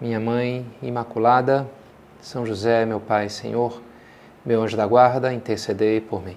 minha 0.00 0.20
Mãe 0.20 0.66
Imaculada, 0.82 1.66
São 2.20 2.44
José, 2.44 2.84
meu 2.84 3.00
Pai 3.00 3.28
Senhor, 3.28 3.80
meu 4.44 4.62
anjo 4.62 4.76
da 4.76 4.86
guarda, 4.86 5.32
intercedei 5.32 6.00
por 6.00 6.22
mim. 6.22 6.36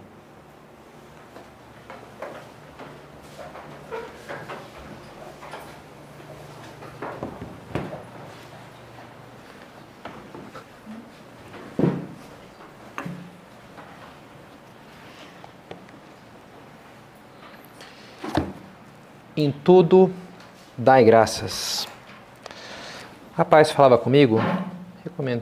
Em 19.35 19.51
tudo, 19.51 20.11
dai 20.77 21.03
graças 21.05 21.87
rapaz 23.39 23.71
falava 23.71 23.97
comigo, 23.97 24.37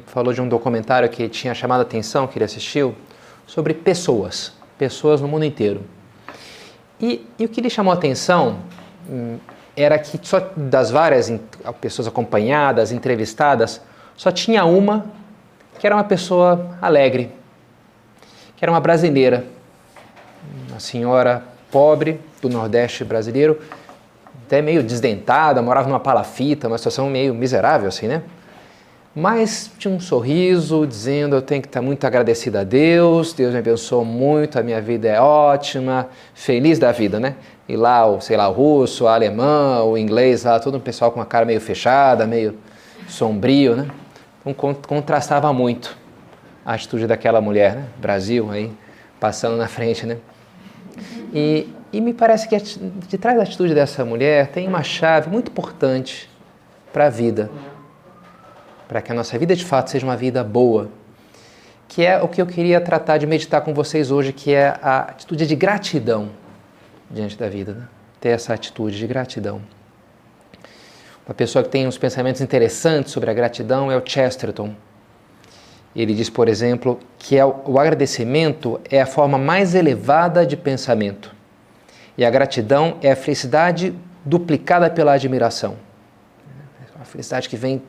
falou 0.06 0.32
de 0.32 0.40
um 0.40 0.48
documentário 0.48 1.10
que 1.10 1.28
tinha 1.28 1.56
chamado 1.56 1.80
a 1.80 1.82
atenção, 1.82 2.28
que 2.28 2.38
ele 2.38 2.46
assistiu, 2.46 2.94
sobre 3.48 3.74
pessoas, 3.74 4.54
pessoas 4.78 5.20
no 5.20 5.28
mundo 5.28 5.44
inteiro. 5.44 5.82
E, 7.02 7.26
e 7.40 7.46
o 7.46 7.50
que 7.50 7.60
lhe 7.60 7.72
chamou 7.72 7.92
a 7.92 7.96
atenção 7.96 8.60
hum, 9.10 9.40
era 9.76 9.98
que 9.98 10.20
só 10.22 10.40
das 10.56 10.92
várias 10.92 11.34
pessoas 11.82 12.08
acompanhadas, 12.08 12.92
entrevistadas, 12.92 13.82
só 14.16 14.30
tinha 14.30 14.64
uma 14.64 15.08
que 15.80 15.88
era 15.88 15.96
uma 15.96 16.04
pessoa 16.04 16.78
alegre, 16.80 17.32
que 18.56 18.64
era 18.64 18.72
uma 18.72 18.80
brasileira, 18.80 19.44
uma 20.70 20.80
senhora 20.80 21.44
pobre 21.72 22.22
do 22.44 22.48
Nordeste 22.48 23.04
brasileiro, 23.04 23.60
até 24.48 24.62
meio 24.62 24.82
desdentada, 24.82 25.62
morava 25.62 25.90
numa 25.90 26.00
palafita, 26.00 26.70
uma 26.70 26.78
situação 26.78 27.10
meio 27.10 27.36
miserável 27.36 27.90
assim, 27.90 28.08
né? 28.08 28.24
Mas 29.14 29.70
tinha 29.78 29.94
um 29.94 30.00
sorriso 30.00 30.88
dizendo: 30.88 31.36
Eu 31.36 31.42
tenho 31.42 31.62
que 31.62 31.68
estar 31.68 31.82
muito 31.82 32.08
agradecida 32.08 32.62
a 32.62 32.64
Deus, 32.64 33.34
Deus 33.34 33.52
me 33.52 33.60
abençoou 33.60 34.06
muito, 34.06 34.58
a 34.58 34.64
minha 34.64 34.80
vida 34.80 35.10
é 35.10 35.20
ótima, 35.20 36.08
feliz 36.34 36.80
da 36.80 36.94
vida, 36.94 37.20
né? 37.20 37.36
E 37.68 37.76
lá, 37.76 38.06
o, 38.06 38.22
sei 38.22 38.38
lá, 38.38 38.48
o 38.48 38.54
russo, 38.54 39.04
o 39.04 39.08
alemão, 39.08 39.92
o 39.92 39.98
inglês, 39.98 40.46
lá, 40.46 40.60
todo 40.60 40.78
um 40.78 40.80
pessoal 40.80 41.12
com 41.12 41.20
uma 41.20 41.26
cara 41.26 41.46
meio 41.46 41.60
fechada, 41.60 42.26
meio 42.26 42.58
sombrio, 43.10 43.76
né? 43.76 43.88
Então 44.46 44.74
contrastava 44.74 45.52
muito 45.52 45.98
a 46.66 46.74
atitude 46.74 47.06
daquela 47.06 47.42
mulher, 47.42 47.76
né? 47.76 47.84
Brasil 47.98 48.50
aí, 48.50 48.72
passando 49.20 49.58
na 49.58 49.68
frente, 49.68 50.06
né? 50.06 50.18
E, 51.34 51.68
e 51.92 52.02
me 52.02 52.14
parece 52.14 52.48
que 52.48 52.58
de 52.58 53.18
trás 53.18 53.38
da 53.38 53.44
atitude 53.44 53.74
dessa 53.74 54.04
mulher 54.04 54.48
tem 54.48 54.68
uma 54.68 54.84
chave 54.84 55.30
muito 55.30 55.50
importante 55.50 56.30
para 56.92 57.06
a 57.06 57.10
vida, 57.10 57.50
para 58.88 59.02
que 59.02 59.12
a 59.12 59.16
nossa 59.16 59.38
vida 59.38 59.56
de 59.56 59.64
fato 59.64 59.92
seja 59.92 60.06
uma 60.06 60.18
vida 60.18 60.44
boa, 60.44 60.90
que 61.88 62.06
é 62.06 62.22
o 62.22 62.28
que 62.28 62.42
eu 62.42 62.46
queria 62.46 62.82
tratar 62.82 63.18
de 63.18 63.26
meditar 63.26 63.62
com 63.62 63.74
vocês 63.74 64.12
hoje, 64.12 64.34
que 64.34 64.54
é 64.54 64.78
a 64.82 65.00
atitude 65.00 65.48
de 65.48 65.56
gratidão 65.56 66.30
diante 67.10 67.38
da 67.38 67.48
vida, 67.48 67.74
né? 67.74 67.88
ter 68.20 68.30
essa 68.30 68.54
atitude 68.54 68.98
de 68.98 69.08
gratidão. 69.08 69.62
Uma 71.26 71.34
pessoa 71.34 71.64
que 71.64 71.70
tem 71.70 71.88
uns 71.88 71.98
pensamentos 71.98 72.42
interessantes 72.42 73.12
sobre 73.12 73.30
a 73.30 73.34
gratidão 73.34 73.92
é 73.92 73.98
o 73.98 74.02
Chesterton. 74.06 74.74
Ele 75.96 76.14
diz, 76.14 76.30
por 76.30 76.48
exemplo, 76.48 77.00
que 77.18 77.38
é 77.38 77.46
o 77.46 77.80
agradecimento 77.80 78.80
é 78.90 79.02
a 79.02 79.06
forma 79.06 79.38
mais 79.38 79.76
elevada 79.76 80.46
de 80.46 80.56
pensamento. 80.56 81.37
E 82.18 82.26
a 82.26 82.30
gratidão 82.30 82.98
é 83.02 83.12
a 83.12 83.16
felicidade 83.16 83.94
duplicada 84.26 84.90
pela 84.90 85.14
admiração. 85.14 85.76
A 87.00 87.06
felicidade 87.06 87.48
que 87.48 87.56
vem 87.56 87.82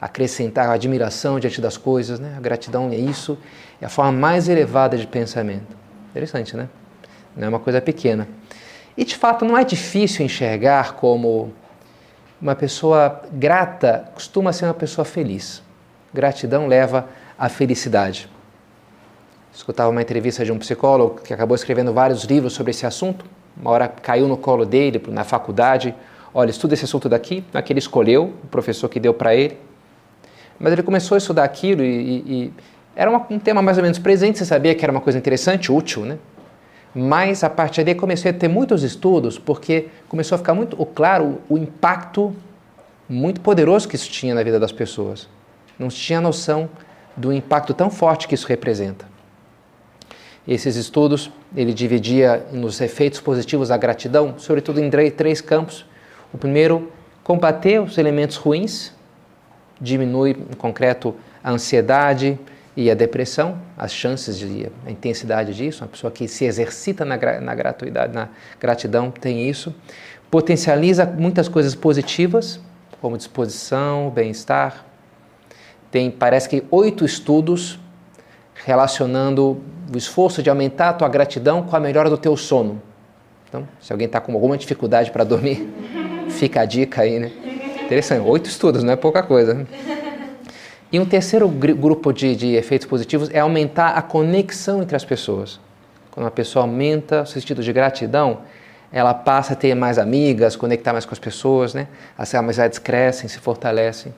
acrescentar 0.00 0.68
a 0.68 0.72
admiração 0.72 1.38
diante 1.38 1.60
das 1.60 1.76
coisas, 1.76 2.18
né? 2.18 2.34
A 2.36 2.40
gratidão 2.40 2.90
é 2.90 2.96
isso, 2.96 3.38
é 3.80 3.86
a 3.86 3.88
forma 3.88 4.12
mais 4.12 4.48
elevada 4.48 4.96
de 4.96 5.06
pensamento. 5.06 5.76
Interessante, 6.10 6.56
né? 6.56 6.68
Não 7.36 7.46
é 7.46 7.48
uma 7.48 7.60
coisa 7.60 7.80
pequena. 7.80 8.26
E 8.96 9.04
de 9.04 9.16
fato 9.16 9.44
não 9.44 9.56
é 9.56 9.62
difícil 9.62 10.24
enxergar 10.24 10.94
como 10.94 11.52
uma 12.42 12.56
pessoa 12.56 13.22
grata 13.32 14.10
costuma 14.12 14.52
ser 14.52 14.64
uma 14.64 14.74
pessoa 14.74 15.04
feliz. 15.04 15.62
Gratidão 16.12 16.66
leva 16.66 17.08
à 17.38 17.48
felicidade. 17.48 18.28
Escutava 19.52 19.90
uma 19.90 20.02
entrevista 20.02 20.44
de 20.44 20.50
um 20.50 20.58
psicólogo 20.58 21.20
que 21.20 21.32
acabou 21.32 21.54
escrevendo 21.54 21.92
vários 21.92 22.24
livros 22.24 22.52
sobre 22.52 22.70
esse 22.70 22.86
assunto 22.86 23.24
uma 23.60 23.70
hora 23.70 23.88
caiu 23.88 24.28
no 24.28 24.36
colo 24.36 24.64
dele 24.64 25.02
na 25.08 25.24
faculdade, 25.24 25.94
olha, 26.32 26.50
estuda 26.50 26.74
esse 26.74 26.84
assunto 26.84 27.08
daqui, 27.08 27.44
que 27.64 27.72
ele 27.72 27.80
escolheu, 27.80 28.32
o 28.44 28.46
professor 28.46 28.88
que 28.88 29.00
deu 29.00 29.12
para 29.12 29.34
ele. 29.34 29.58
Mas 30.58 30.72
ele 30.72 30.82
começou 30.82 31.14
a 31.14 31.18
estudar 31.18 31.44
aquilo 31.44 31.82
e, 31.82 31.86
e, 31.86 32.32
e 32.44 32.52
era 32.94 33.10
uma, 33.10 33.24
um 33.30 33.38
tema 33.38 33.62
mais 33.62 33.76
ou 33.76 33.82
menos 33.82 33.98
presente, 33.98 34.38
você 34.38 34.44
sabia 34.44 34.74
que 34.74 34.84
era 34.84 34.90
uma 34.90 35.00
coisa 35.00 35.18
interessante, 35.18 35.70
útil, 35.70 36.04
né? 36.04 36.18
Mas 36.94 37.44
a 37.44 37.50
partir 37.50 37.84
daí 37.84 37.94
comecei 37.94 38.30
a 38.30 38.34
ter 38.34 38.48
muitos 38.48 38.82
estudos, 38.82 39.38
porque 39.38 39.88
começou 40.08 40.36
a 40.36 40.38
ficar 40.38 40.54
muito 40.54 40.76
claro 40.86 41.38
o, 41.48 41.54
o 41.54 41.58
impacto 41.58 42.34
muito 43.08 43.40
poderoso 43.40 43.88
que 43.88 43.96
isso 43.96 44.10
tinha 44.10 44.34
na 44.34 44.42
vida 44.42 44.58
das 44.58 44.72
pessoas. 44.72 45.28
Não 45.78 45.88
se 45.88 45.96
tinha 45.96 46.20
noção 46.20 46.68
do 47.16 47.32
impacto 47.32 47.72
tão 47.72 47.90
forte 47.90 48.26
que 48.26 48.34
isso 48.34 48.46
representa. 48.46 49.07
Esses 50.48 50.76
estudos 50.76 51.30
ele 51.54 51.74
dividia 51.74 52.46
nos 52.50 52.80
efeitos 52.80 53.20
positivos 53.20 53.68
da 53.68 53.76
gratidão, 53.76 54.34
sobretudo 54.38 54.80
em 54.80 54.88
três 55.10 55.42
campos. 55.42 55.84
O 56.32 56.38
primeiro, 56.38 56.90
combater 57.22 57.82
os 57.82 57.98
elementos 57.98 58.36
ruins, 58.36 58.94
diminui, 59.78 60.30
em 60.30 60.56
concreto, 60.56 61.14
a 61.44 61.50
ansiedade 61.50 62.38
e 62.74 62.90
a 62.90 62.94
depressão, 62.94 63.60
as 63.76 63.92
chances 63.92 64.38
de 64.38 64.70
a 64.86 64.90
intensidade 64.90 65.52
disso. 65.52 65.84
Uma 65.84 65.88
pessoa 65.88 66.10
que 66.10 66.26
se 66.26 66.46
exercita 66.46 67.04
na, 67.04 67.18
na 67.42 67.54
gratuidade, 67.54 68.14
na 68.14 68.30
gratidão, 68.58 69.10
tem 69.10 69.50
isso. 69.50 69.74
Potencializa 70.30 71.04
muitas 71.04 71.46
coisas 71.46 71.74
positivas, 71.74 72.58
como 73.02 73.18
disposição, 73.18 74.08
bem-estar. 74.08 74.86
Tem, 75.90 76.10
parece 76.10 76.48
que, 76.48 76.64
oito 76.70 77.04
estudos 77.04 77.78
relacionando 78.64 79.62
o 79.92 79.96
esforço 79.96 80.42
de 80.42 80.50
aumentar 80.50 80.90
a 80.90 80.92
tua 80.92 81.08
gratidão 81.08 81.62
com 81.62 81.74
a 81.74 81.80
melhora 81.80 82.10
do 82.10 82.18
teu 82.18 82.36
sono. 82.36 82.80
Então, 83.48 83.66
se 83.80 83.92
alguém 83.92 84.06
está 84.06 84.20
com 84.20 84.32
alguma 84.32 84.56
dificuldade 84.56 85.10
para 85.10 85.24
dormir, 85.24 85.68
fica 86.28 86.60
a 86.60 86.64
dica 86.64 87.02
aí, 87.02 87.18
né? 87.18 87.32
Interessante, 87.82 88.20
oito 88.26 88.46
estudos, 88.46 88.82
não 88.82 88.92
é 88.92 88.96
pouca 88.96 89.22
coisa. 89.22 89.66
E 90.92 91.00
um 91.00 91.06
terceiro 91.06 91.48
grupo 91.48 92.12
de, 92.12 92.36
de 92.36 92.54
efeitos 92.54 92.86
positivos 92.86 93.30
é 93.30 93.40
aumentar 93.40 93.90
a 93.90 94.02
conexão 94.02 94.82
entre 94.82 94.96
as 94.96 95.04
pessoas. 95.04 95.58
Quando 96.10 96.24
uma 96.24 96.30
pessoa 96.30 96.64
aumenta 96.64 97.22
o 97.22 97.26
sentido 97.26 97.62
de 97.62 97.72
gratidão, 97.72 98.40
ela 98.90 99.12
passa 99.12 99.52
a 99.52 99.56
ter 99.56 99.74
mais 99.74 99.98
amigas, 99.98 100.56
conectar 100.56 100.92
mais 100.92 101.04
com 101.04 101.12
as 101.12 101.18
pessoas, 101.18 101.74
né? 101.74 101.88
As 102.16 102.34
amizades 102.34 102.78
crescem, 102.78 103.28
se 103.28 103.38
fortalecem 103.38 104.14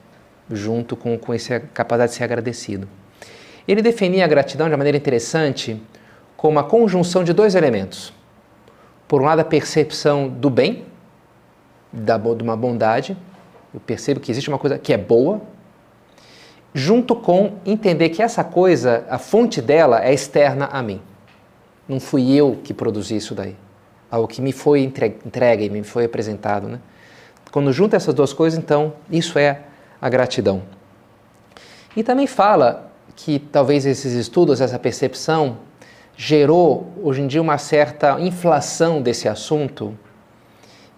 junto 0.51 0.97
com, 0.97 1.17
com 1.19 1.33
essa 1.35 1.61
capacidade 1.61 2.13
de 2.13 2.19
ser 2.19 2.25
agradecido. 2.25 2.89
Ele 3.71 3.83
definia 3.83 4.25
a 4.25 4.27
gratidão 4.27 4.69
de 4.69 4.77
maneira 4.77 4.99
interessante 4.99 5.81
como 6.37 6.59
a 6.59 6.65
conjunção 6.65 7.23
de 7.23 7.33
dois 7.33 7.55
elementos. 7.55 8.13
Por 9.07 9.23
um 9.23 9.27
lado, 9.27 9.43
a 9.43 9.45
percepção 9.45 10.29
do 10.29 10.51
bem, 10.51 10.87
da, 11.93 12.19
de 12.19 12.43
uma 12.43 12.57
bondade, 12.57 13.17
eu 13.73 13.79
percebo 13.79 14.19
que 14.19 14.29
existe 14.29 14.49
uma 14.49 14.59
coisa 14.59 14.77
que 14.77 14.93
é 14.93 14.99
boa, 14.99 15.41
junto 16.75 17.15
com 17.15 17.59
entender 17.65 18.09
que 18.09 18.21
essa 18.21 18.43
coisa, 18.43 19.07
a 19.09 19.19
fonte 19.19 19.63
dela 19.63 20.05
é 20.05 20.13
externa 20.13 20.67
a 20.73 20.83
mim. 20.83 21.01
Não 21.89 22.01
fui 22.01 22.35
eu 22.35 22.59
que 22.65 22.75
produzi 22.75 23.15
isso 23.15 23.37
daí. 23.37 23.55
Algo 24.11 24.27
que 24.27 24.43
me 24.43 24.51
foi 24.51 24.81
entregue, 24.83 25.71
me 25.71 25.85
foi 25.85 26.07
apresentado. 26.07 26.67
Né? 26.67 26.81
Quando 27.53 27.73
junta 27.73 27.95
essas 27.95 28.15
duas 28.15 28.33
coisas, 28.33 28.59
então, 28.59 28.95
isso 29.09 29.39
é 29.39 29.61
a 30.03 30.09
gratidão. 30.09 30.61
E 31.95 32.03
também 32.03 32.27
fala 32.27 32.90
que 33.25 33.39
talvez 33.39 33.85
esses 33.85 34.15
estudos, 34.15 34.61
essa 34.61 34.79
percepção, 34.79 35.59
gerou 36.17 36.87
hoje 37.03 37.21
em 37.21 37.27
dia 37.27 37.41
uma 37.41 37.59
certa 37.59 38.19
inflação 38.19 39.03
desse 39.03 39.29
assunto 39.29 39.97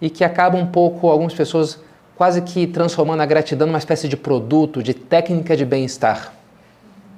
e 0.01 0.09
que 0.09 0.23
acaba 0.23 0.57
um 0.57 0.65
pouco 0.65 1.07
algumas 1.09 1.33
pessoas 1.33 1.79
quase 2.15 2.41
que 2.41 2.65
transformando 2.65 3.21
a 3.21 3.25
gratidão 3.25 3.67
numa 3.67 3.77
espécie 3.77 4.07
de 4.07 4.15
produto, 4.15 4.81
de 4.81 4.93
técnica 4.93 5.55
de 5.55 5.65
bem-estar. 5.65 6.33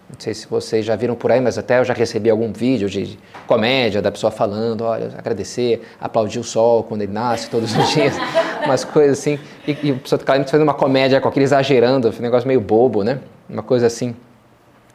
Não 0.09 0.19
sei 0.19 0.33
se 0.33 0.47
vocês 0.47 0.85
já 0.85 0.95
viram 0.95 1.13
por 1.13 1.31
aí, 1.31 1.41
mas 1.41 1.57
até 1.57 1.79
eu 1.79 1.83
já 1.83 1.93
recebi 1.93 2.29
algum 2.29 2.51
vídeo 2.51 2.89
de 2.89 3.17
comédia 3.45 4.01
da 4.01 4.11
pessoa 4.11 4.31
falando, 4.31 4.85
olha, 4.85 5.11
agradecer, 5.17 5.81
aplaudir 5.99 6.39
o 6.39 6.43
sol 6.43 6.83
quando 6.83 7.01
ele 7.01 7.11
nasce 7.11 7.49
todos 7.49 7.75
os 7.75 7.89
dias, 7.93 8.15
umas 8.63 8.83
coisas 8.83 9.19
assim. 9.19 9.39
E, 9.67 9.77
e 9.83 9.91
a 9.91 9.95
pessoa 9.95 10.17
claramente 10.19 10.49
fazendo 10.49 10.67
uma 10.67 10.73
comédia 10.73 11.19
com 11.19 11.27
aquele 11.27 11.45
exagerando, 11.45 12.09
um 12.09 12.21
negócio 12.21 12.47
meio 12.47 12.61
bobo, 12.61 13.03
né? 13.03 13.19
Uma 13.49 13.63
coisa 13.63 13.87
assim, 13.87 14.15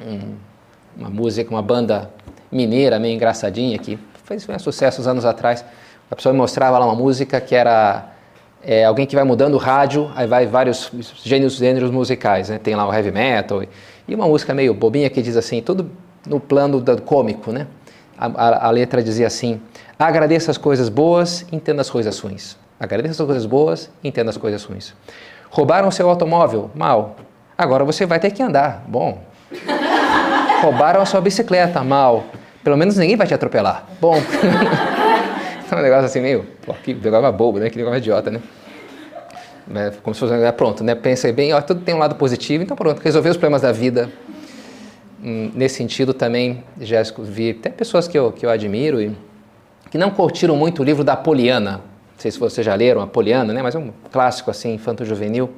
um, 0.05 0.35
uma 0.97 1.11
música, 1.11 1.51
uma 1.51 1.63
banda 1.63 2.11
mineira 2.51 2.99
meio 2.99 3.15
engraçadinha 3.15 3.79
que 3.79 3.99
fez 4.25 4.49
um 4.49 4.59
sucesso 4.59 5.01
uns 5.01 5.07
anos 5.07 5.25
atrás. 5.25 5.65
A 6.11 6.17
pessoa 6.17 6.33
me 6.33 6.39
mostrava 6.39 6.79
lá 6.79 6.87
uma 6.87 6.95
música 6.95 7.41
que 7.41 7.55
era 7.55 8.11
é, 8.63 8.85
alguém 8.85 9.07
que 9.07 9.15
vai 9.15 9.25
mudando 9.25 9.55
o 9.55 9.59
rádio, 9.59 10.11
aí 10.15 10.27
vai 10.27 10.47
vários 10.47 10.91
gêneros, 11.23 11.57
gêneros 11.57 11.91
musicais, 11.91 12.49
né? 12.49 12.59
Tem 12.59 12.75
lá 12.75 12.87
o 12.87 12.93
heavy 12.93 13.11
metal 13.11 13.63
e 14.07 14.15
uma 14.15 14.27
música 14.27 14.53
meio 14.53 14.75
bobinha 14.75 15.09
que 15.09 15.23
diz 15.23 15.37
assim, 15.37 15.63
tudo 15.63 15.91
no 16.27 16.41
plano 16.41 16.81
do 16.81 17.03
cômico, 17.03 17.53
né? 17.53 17.67
A, 18.19 18.27
a, 18.27 18.67
a 18.67 18.71
letra 18.71 19.03
dizia 19.03 19.27
assim: 19.27 19.61
agradeça 19.99 20.51
as 20.51 20.59
coisas 20.59 20.89
boas, 20.89 21.47
entenda 21.51 21.81
as 21.81 21.89
coisas 21.89 22.19
ruins. 22.19 22.57
Agradeça 22.79 23.23
as 23.23 23.27
coisas 23.27 23.47
boas, 23.47 23.91
entenda 24.03 24.31
as 24.31 24.37
coisas 24.37 24.63
ruins. 24.65 24.95
Roubaram 25.51 25.91
seu 25.91 26.09
automóvel? 26.09 26.71
Mal. 26.75 27.17
Agora 27.57 27.85
você 27.85 28.07
vai 28.07 28.19
ter 28.19 28.31
que 28.31 28.43
andar. 28.43 28.85
Bom. 28.87 29.23
Roubaram 30.61 31.01
a 31.01 31.07
sua 31.07 31.21
bicicleta? 31.21 31.83
Mal. 31.83 32.27
Pelo 32.63 32.77
menos 32.77 32.97
ninguém 32.97 33.17
vai 33.17 33.27
te 33.27 33.33
atropelar. 33.33 33.87
Bom. 34.01 34.17
é 35.71 35.75
um 35.75 35.81
negócio 35.81 36.05
assim 36.05 36.21
meio. 36.21 36.47
Pô, 36.65 36.75
que 36.75 36.93
negócio 36.93 37.33
bobo, 37.33 37.59
né? 37.59 37.71
Que 37.71 37.79
negócio 37.79 37.99
idiota, 37.99 38.31
né? 38.31 38.41
Né? 39.67 39.93
Como 40.03 40.13
se 40.15 40.21
fosse, 40.21 40.53
pronto, 40.53 40.85
né? 40.85 40.95
Pensei 40.95 41.33
bem, 41.33 41.55
ó, 41.55 41.61
tudo 41.63 41.81
tem 41.81 41.95
um 41.95 41.99
lado 41.99 42.17
positivo, 42.17 42.63
então 42.63 42.77
pronto, 42.77 43.01
resolver 43.01 43.31
os 43.31 43.37
problemas 43.37 43.63
da 43.63 43.73
vida. 43.73 44.11
Hum, 45.23 45.51
nesse 45.55 45.77
sentido 45.77 46.13
também, 46.13 46.65
já 46.81 47.03
vi 47.21 47.51
até 47.51 47.71
pessoas 47.71 48.09
que 48.09 48.19
eu, 48.19 48.33
que 48.33 48.45
eu 48.45 48.51
admiro 48.51 49.01
e 49.01 49.17
que 49.91 49.97
não 49.97 50.11
curtiram 50.11 50.57
muito 50.57 50.83
o 50.83 50.85
livro 50.85 51.05
da 51.05 51.17
Poliana. 51.17 51.73
Não 51.73 52.19
sei 52.19 52.31
se 52.31 52.39
vocês 52.39 52.65
já 52.65 52.75
leram 52.75 53.01
a 53.01 53.07
Poliana, 53.07 53.53
né? 53.53 53.63
Mas 53.63 53.75
é 53.75 53.79
um 53.79 53.93
clássico 54.11 54.51
assim, 54.51 54.75
infanto-juvenil. 54.75 55.51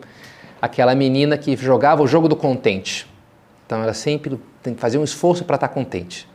Aquela 0.61 0.95
menina 0.95 1.37
que 1.37 1.57
jogava 1.57 2.03
o 2.03 2.07
jogo 2.07 2.29
do 2.29 2.37
contente. 2.37 3.07
Então 3.67 3.83
ela 3.83 3.95
sempre 3.95 4.39
tem 4.63 4.75
que 4.75 4.81
fazer 4.81 4.99
um 4.99 5.05
esforço 5.05 5.45
para 5.45 5.57
estar 5.57 5.69
contente. 5.69 6.29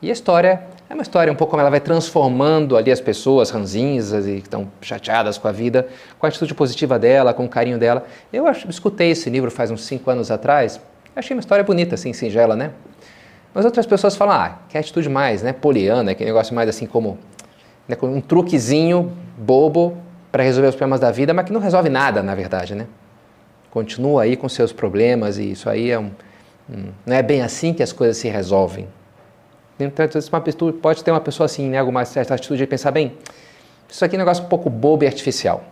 E 0.00 0.10
a 0.10 0.12
história 0.12 0.62
é 0.90 0.94
uma 0.94 1.02
história 1.02 1.32
um 1.32 1.36
pouco 1.36 1.52
como 1.52 1.60
ela 1.60 1.70
vai 1.70 1.80
transformando 1.80 2.76
ali 2.76 2.90
as 2.90 3.00
pessoas 3.00 3.50
ranzinhas 3.50 4.12
e 4.12 4.40
que 4.40 4.48
estão 4.48 4.70
chateadas 4.80 5.38
com 5.38 5.48
a 5.48 5.52
vida, 5.52 5.88
com 6.18 6.26
a 6.26 6.28
atitude 6.28 6.54
positiva 6.54 6.98
dela, 6.98 7.32
com 7.32 7.44
o 7.44 7.48
carinho 7.48 7.78
dela. 7.78 8.04
Eu 8.32 8.44
escutei 8.68 9.12
esse 9.12 9.30
livro 9.30 9.50
faz 9.50 9.70
uns 9.70 9.84
cinco 9.84 10.10
anos 10.10 10.30
atrás, 10.30 10.80
achei 11.14 11.36
uma 11.36 11.40
história 11.40 11.64
bonita, 11.64 11.94
assim, 11.94 12.12
singela, 12.12 12.56
né? 12.56 12.72
Mas 13.54 13.64
outras 13.64 13.86
pessoas 13.86 14.16
falam, 14.16 14.34
ah, 14.34 14.58
que 14.68 14.76
atitude 14.76 15.08
mais, 15.08 15.42
né? 15.42 15.52
Poliana, 15.52 16.14
que 16.14 16.24
negócio 16.24 16.54
mais 16.54 16.68
assim 16.68 16.86
como 16.86 17.18
né, 17.86 17.96
um 18.02 18.20
truquezinho 18.20 19.12
bobo 19.36 19.96
para 20.30 20.42
resolver 20.42 20.68
os 20.68 20.74
problemas 20.74 21.00
da 21.00 21.10
vida, 21.10 21.32
mas 21.32 21.44
que 21.44 21.52
não 21.52 21.60
resolve 21.60 21.88
nada, 21.88 22.22
na 22.22 22.34
verdade, 22.34 22.74
né? 22.74 22.86
Continua 23.70 24.22
aí 24.22 24.36
com 24.36 24.48
seus 24.48 24.72
problemas 24.72 25.38
e 25.38 25.52
isso 25.52 25.70
aí 25.70 25.90
é 25.90 25.98
um 25.98 26.10
não 26.68 27.16
é 27.16 27.22
bem 27.22 27.42
assim 27.42 27.72
que 27.74 27.82
as 27.82 27.92
coisas 27.92 28.16
se 28.16 28.28
resolvem. 28.28 28.88
Então, 29.78 30.06
uma 30.30 30.40
pessoa, 30.40 30.72
pode 30.72 31.02
ter 31.02 31.10
uma 31.10 31.20
pessoa 31.20 31.44
assim, 31.46 31.68
né, 31.68 31.78
alguma 31.78 32.04
certa 32.04 32.34
atitude 32.34 32.58
de 32.58 32.66
pensar, 32.66 32.90
bem, 32.90 33.16
isso 33.88 34.04
aqui 34.04 34.14
é 34.14 34.18
um 34.18 34.20
negócio 34.20 34.44
um 34.44 34.48
pouco 34.48 34.70
bobo 34.70 35.04
e 35.04 35.06
artificial. 35.06 35.64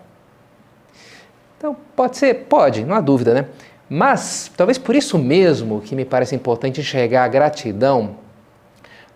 Então, 1.56 1.76
pode 1.94 2.16
ser, 2.16 2.46
pode, 2.46 2.84
não 2.84 2.94
há 2.94 3.00
dúvida, 3.00 3.34
né? 3.34 3.46
Mas, 3.88 4.50
talvez 4.56 4.78
por 4.78 4.94
isso 4.94 5.18
mesmo 5.18 5.80
que 5.80 5.94
me 5.94 6.04
parece 6.04 6.34
importante 6.34 6.80
enxergar 6.80 7.24
a 7.24 7.28
gratidão 7.28 8.16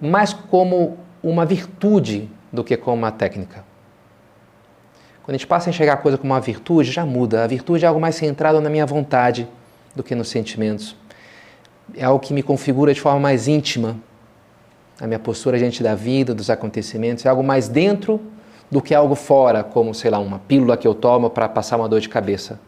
mais 0.01 0.33
como 0.33 0.99
uma 1.23 1.47
virtude 1.47 2.29
do 2.53 2.63
que 2.63 2.77
como 2.77 2.99
uma 2.99 3.11
técnica. 3.11 3.65
Quando 5.23 5.37
a 5.37 5.39
gente 5.39 5.47
passa 5.47 5.69
a 5.69 5.71
enxergar 5.71 5.95
a 5.95 5.97
coisa 5.97 6.19
como 6.19 6.33
uma 6.33 6.41
virtude, 6.41 6.91
já 6.91 7.07
muda. 7.07 7.45
A 7.45 7.47
virtude 7.47 7.85
é 7.85 7.89
algo 7.89 8.01
mais 8.01 8.15
centrado 8.17 8.61
na 8.61 8.69
minha 8.69 8.85
vontade 8.85 9.49
do 9.97 10.03
que 10.03 10.15
nos 10.15 10.29
sentimentos. 10.29 10.95
É 11.95 12.05
algo 12.05 12.19
que 12.19 12.33
me 12.33 12.43
configura 12.43 12.95
de 12.95 13.01
forma 13.01 13.21
mais 13.21 13.47
íntima, 13.47 13.97
a 15.01 15.07
minha 15.07 15.19
postura 15.19 15.59
diante 15.59 15.83
da 15.83 15.95
vida, 15.95 16.35
dos 16.35 16.49
acontecimentos, 16.51 17.27
é 17.27 17.29
algo 17.29 17.43
mais 17.43 17.69
dentro 17.69 18.21
do 18.71 18.81
que 18.81 18.95
algo 18.95 19.15
fora, 19.15 19.63
como, 19.63 19.95
sei 19.95 20.11
lá, 20.11 20.19
uma 20.19 20.39
pílula 20.39 20.77
que 20.77 20.87
eu 20.87 20.95
tomo 20.95 21.29
para 21.29 21.49
passar 21.49 21.77
uma 21.77 21.89
dor 21.89 22.01
de 22.01 22.09
cabeça. 22.09 22.59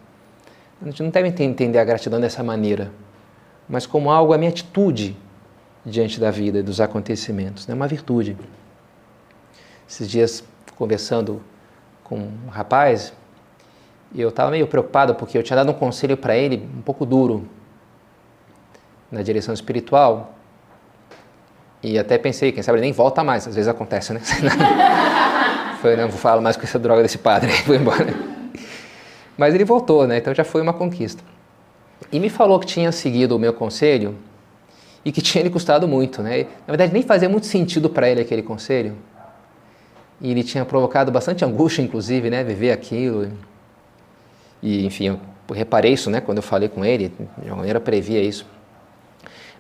A 0.83 0.85
gente 0.85 1.03
não 1.03 1.11
deve 1.11 1.29
entender 1.43 1.79
a 1.79 1.85
gratidão 1.85 2.21
dessa 2.21 2.43
maneira, 2.43 2.93
mas 3.69 3.87
como 3.87 4.11
algo, 4.11 4.33
a 4.33 4.39
minha 4.39 4.51
atitude 4.51 5.17
diante 5.85 6.21
da 6.21 6.31
vida 6.31 6.63
dos 6.63 6.81
acontecimentos, 6.81 7.67
é 7.67 7.71
né? 7.71 7.75
uma 7.75 7.89
virtude. 7.89 8.37
Esses 9.89 10.09
dias, 10.09 10.45
conversando 10.77 11.41
com 12.03 12.19
um 12.19 12.49
rapaz, 12.51 13.13
eu 14.15 14.29
estava 14.29 14.51
meio 14.51 14.67
preocupado 14.67 15.15
porque 15.15 15.39
eu 15.39 15.43
tinha 15.43 15.57
dado 15.57 15.71
um 15.71 15.75
conselho 15.75 16.17
para 16.17 16.37
ele 16.37 16.69
um 16.77 16.83
pouco 16.83 17.07
duro 17.07 17.49
na 19.11 19.23
direção 19.23 19.55
espiritual, 19.55 20.35
e 21.83 21.99
até 21.99 22.19
pensei, 22.19 22.51
quem 22.53 22.63
sabe 22.63 22.79
ele 22.79 22.87
nem 22.87 22.93
volta 22.93 23.23
mais, 23.23 23.47
às 23.47 23.55
vezes 23.55 23.69
acontece, 23.69 24.13
né? 24.13 24.21
não 25.97 26.09
vou 26.09 26.19
falar 26.19 26.41
mais 26.41 26.57
com 26.57 26.65
essa 26.65 26.79
droga 26.79 27.03
desse 27.03 27.19
padre, 27.19 27.53
foi 27.63 27.77
embora. 27.77 28.13
Mas 29.37 29.55
ele 29.55 29.65
voltou, 29.65 30.07
né? 30.07 30.19
Então 30.19 30.35
já 30.35 30.43
foi 30.43 30.63
uma 30.63 30.73
conquista. 30.73 31.23
E 32.11 32.19
me 32.19 32.29
falou 32.29 32.59
que 32.59 32.67
tinha 32.67 32.91
seguido 32.91 33.37
o 33.37 33.39
meu 33.39 33.53
conselho 33.53 34.17
e 35.05 35.13
que 35.13 35.21
tinha 35.21 35.45
lhe 35.45 35.51
custado 35.51 35.87
muito, 35.87 36.23
né? 36.23 36.47
Na 36.67 36.73
verdade, 36.73 36.93
nem 36.93 37.03
fazia 37.03 37.29
muito 37.29 37.47
sentido 37.47 37.89
para 37.89 38.09
ele 38.09 38.21
aquele 38.21 38.43
conselho. 38.43 38.97
E 40.21 40.31
ele 40.31 40.43
tinha 40.43 40.65
provocado 40.65 41.13
bastante 41.13 41.45
angústia, 41.45 41.83
inclusive, 41.83 42.31
né? 42.31 42.43
Viver 42.43 42.73
aquilo. 42.73 43.31
E, 44.63 44.85
enfim, 44.85 45.09
eu 45.09 45.21
reparei 45.55 45.93
isso, 45.93 46.11
né? 46.11 46.21
Quando 46.21 46.39
eu 46.39 46.43
falei 46.43 46.69
com 46.69 46.85
ele, 46.85 47.09
de 47.09 47.43
alguma 47.43 47.59
maneira 47.59 47.79
previa 47.79 48.21
isso. 48.21 48.47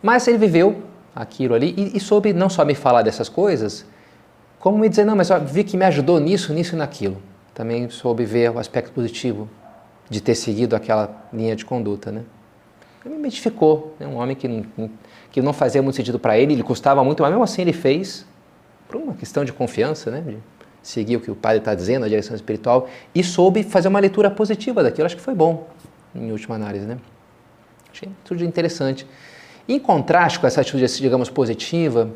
Mas 0.03 0.27
ele 0.29 0.39
viveu 0.39 0.83
aquilo 1.15 1.55
ali 1.55 1.75
e, 1.77 1.97
e 1.97 2.01
soube 2.01 2.33
não 2.33 2.49
só 2.49 2.65
me 2.65 2.75
falar 2.75 3.03
dessas 3.03 3.29
coisas, 3.29 3.87
como 4.59 4.79
me 4.79 4.89
dizer, 4.89 5.05
não, 5.05 5.17
mas 5.17 5.31
ó, 5.31 5.39
vi 5.39 5.65
que 5.65 5.77
me 5.77 5.85
ajudou 5.85 6.19
nisso, 6.19 6.53
nisso 6.53 6.75
e 6.75 6.79
naquilo. 6.79 7.23
Também 7.55 7.89
soube 7.89 8.25
ver 8.25 8.51
o 8.51 8.59
aspecto 8.59 8.93
positivo 8.93 9.49
de 10.11 10.21
ter 10.21 10.35
seguido 10.35 10.77
aquela 10.77 11.25
linha 11.33 11.57
de 11.57 11.65
conduta, 11.65 12.13
né? 12.13 12.23
Ele 13.05 13.15
me 13.15 13.21
identificou, 13.21 13.95
né? 14.01 14.07
um 14.07 14.17
homem 14.17 14.35
que 14.35 14.49
não, 14.49 14.91
que 15.31 15.41
não 15.41 15.53
fazia 15.53 15.81
muito 15.81 15.95
sentido 15.95 16.19
para 16.19 16.37
ele, 16.39 16.55
ele 16.55 16.63
custava 16.63 17.05
muito, 17.05 17.23
mas 17.23 17.31
mesmo 17.31 17.45
assim 17.45 17.63
ele 17.63 17.73
fez, 17.73 18.27
por 18.89 18.97
uma 18.97 19.15
questão 19.15 19.45
de 19.45 19.53
confiança, 19.53 20.11
né? 20.11 20.21
De 20.21 20.39
seguir 20.83 21.17
o 21.17 21.21
que 21.21 21.31
o 21.31 21.37
padre 21.37 21.59
está 21.59 21.75
dizendo, 21.75 22.05
a 22.05 22.09
direção 22.09 22.35
espiritual, 22.35 22.89
e 23.15 23.23
soube 23.23 23.63
fazer 23.63 23.89
uma 23.89 23.99
leitura 24.01 24.31
positiva 24.31 24.83
daquilo. 24.83 25.07
Acho 25.07 25.17
que 25.17 25.23
foi 25.23 25.35
bom, 25.35 25.69
em 26.15 26.31
última 26.33 26.57
análise, 26.57 26.87
né? 26.87 26.99
Achei 27.93 28.09
tudo 28.25 28.45
interessante. 28.45 29.07
Em 29.69 29.79
contraste 29.81 30.39
com 30.39 30.47
essa 30.47 30.61
atitude, 30.61 30.87
digamos, 31.01 31.29
positiva, 31.29 32.09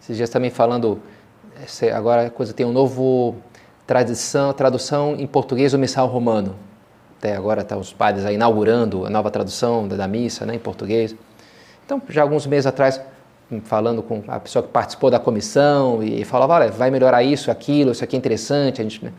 esses 0.00 0.16
dias 0.16 0.28
também 0.28 0.50
falando, 0.50 1.00
agora 1.94 2.26
a 2.26 2.30
coisa 2.30 2.52
tem 2.52 2.66
um 2.66 2.72
novo 2.72 3.36
tradição, 3.86 4.52
tradução 4.52 5.14
em 5.16 5.26
português 5.26 5.70
do 5.70 5.78
missal 5.78 6.08
romano. 6.08 6.56
Até 7.18 7.36
agora 7.36 7.60
estão 7.60 7.78
tá 7.78 7.80
os 7.80 7.92
padres 7.92 8.24
aí 8.24 8.34
inaugurando 8.34 9.06
a 9.06 9.10
nova 9.10 9.30
tradução 9.30 9.86
da, 9.86 9.94
da 9.94 10.08
missa 10.08 10.44
né, 10.44 10.56
em 10.56 10.58
português. 10.58 11.14
Então, 11.86 12.02
já 12.08 12.22
alguns 12.22 12.48
meses 12.48 12.66
atrás, 12.66 13.00
falando 13.62 14.02
com 14.02 14.24
a 14.26 14.40
pessoa 14.40 14.62
que 14.64 14.70
participou 14.70 15.08
da 15.08 15.20
comissão 15.20 16.02
e 16.02 16.24
falava, 16.24 16.54
olha, 16.54 16.70
vai 16.72 16.90
melhorar 16.90 17.22
isso, 17.22 17.48
aquilo, 17.48 17.92
isso 17.92 18.02
aqui 18.02 18.16
é 18.16 18.18
interessante, 18.18 18.80
a 18.80 18.84
gente... 18.84 19.04
Né? 19.04 19.12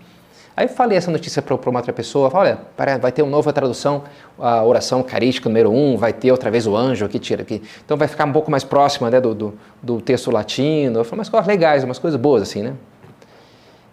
Aí 0.56 0.68
falei 0.68 0.98
essa 0.98 1.10
notícia 1.10 1.42
para 1.42 1.70
uma 1.70 1.80
outra 1.80 1.92
pessoa, 1.92 2.30
falei, 2.30 2.56
olha, 2.78 3.00
vai 3.00 3.12
ter 3.12 3.24
uma 3.24 3.32
nova 3.32 3.52
tradução, 3.52 4.04
a 4.38 4.64
oração 4.64 5.02
carística 5.02 5.50
número 5.50 5.72
um, 5.72 5.98
vai 5.98 6.14
ter 6.14 6.32
outra 6.32 6.52
vez 6.52 6.68
o 6.68 6.76
anjo 6.76 7.10
que 7.10 7.18
tira 7.18 7.42
aqui. 7.42 7.64
Então 7.84 7.98
vai 7.98 8.08
ficar 8.08 8.26
um 8.26 8.32
pouco 8.32 8.52
mais 8.52 8.64
próxima 8.64 9.10
né, 9.10 9.20
do, 9.20 9.34
do, 9.34 9.54
do, 9.82 10.00
texto 10.00 10.30
latino. 10.30 11.00
Eu 11.00 11.04
falei, 11.04 11.20
umas 11.20 11.30
coisas 11.30 11.48
legais, 11.48 11.84
umas 11.84 11.98
coisas 11.98 12.20
boas 12.20 12.44
assim, 12.44 12.62
né? 12.62 12.74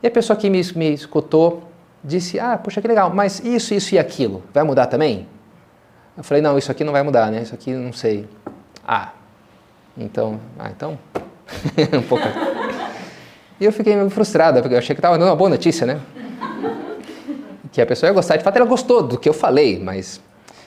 E 0.02 0.06
a 0.06 0.10
pessoa 0.10 0.36
que 0.36 0.50
me, 0.50 0.60
me 0.76 0.92
escutou 0.92 1.62
disse, 2.04 2.38
ah, 2.38 2.58
poxa, 2.62 2.82
que 2.82 2.88
legal, 2.88 3.10
mas 3.14 3.40
isso, 3.40 3.72
isso 3.72 3.94
e 3.94 3.98
aquilo, 3.98 4.42
vai 4.52 4.62
mudar 4.62 4.86
também? 4.86 5.26
Eu 6.16 6.22
falei, 6.22 6.42
não, 6.42 6.58
isso 6.58 6.70
aqui 6.70 6.84
não 6.84 6.92
vai 6.92 7.02
mudar, 7.02 7.30
né? 7.30 7.40
Isso 7.40 7.54
aqui 7.54 7.72
não 7.72 7.92
sei. 7.92 8.28
Ah, 8.86 9.12
então, 9.96 10.38
ah, 10.58 10.70
então, 10.70 10.98
um 11.96 12.02
pouco... 12.02 12.24
E 13.58 13.64
eu 13.64 13.72
fiquei 13.72 13.94
meio 13.94 14.08
frustrada, 14.10 14.60
porque 14.60 14.74
eu 14.74 14.78
achei 14.78 14.94
que 14.94 15.00
estava 15.00 15.18
dando 15.18 15.28
uma 15.28 15.36
boa 15.36 15.50
notícia, 15.50 15.86
né? 15.86 16.00
que 17.72 17.80
a 17.80 17.86
pessoa 17.86 18.08
ia 18.08 18.14
gostar. 18.14 18.36
De 18.36 18.44
fato, 18.44 18.56
ela 18.56 18.66
gostou 18.66 19.02
do 19.02 19.18
que 19.18 19.28
eu 19.28 19.34
falei, 19.34 19.78
mas 19.78 20.20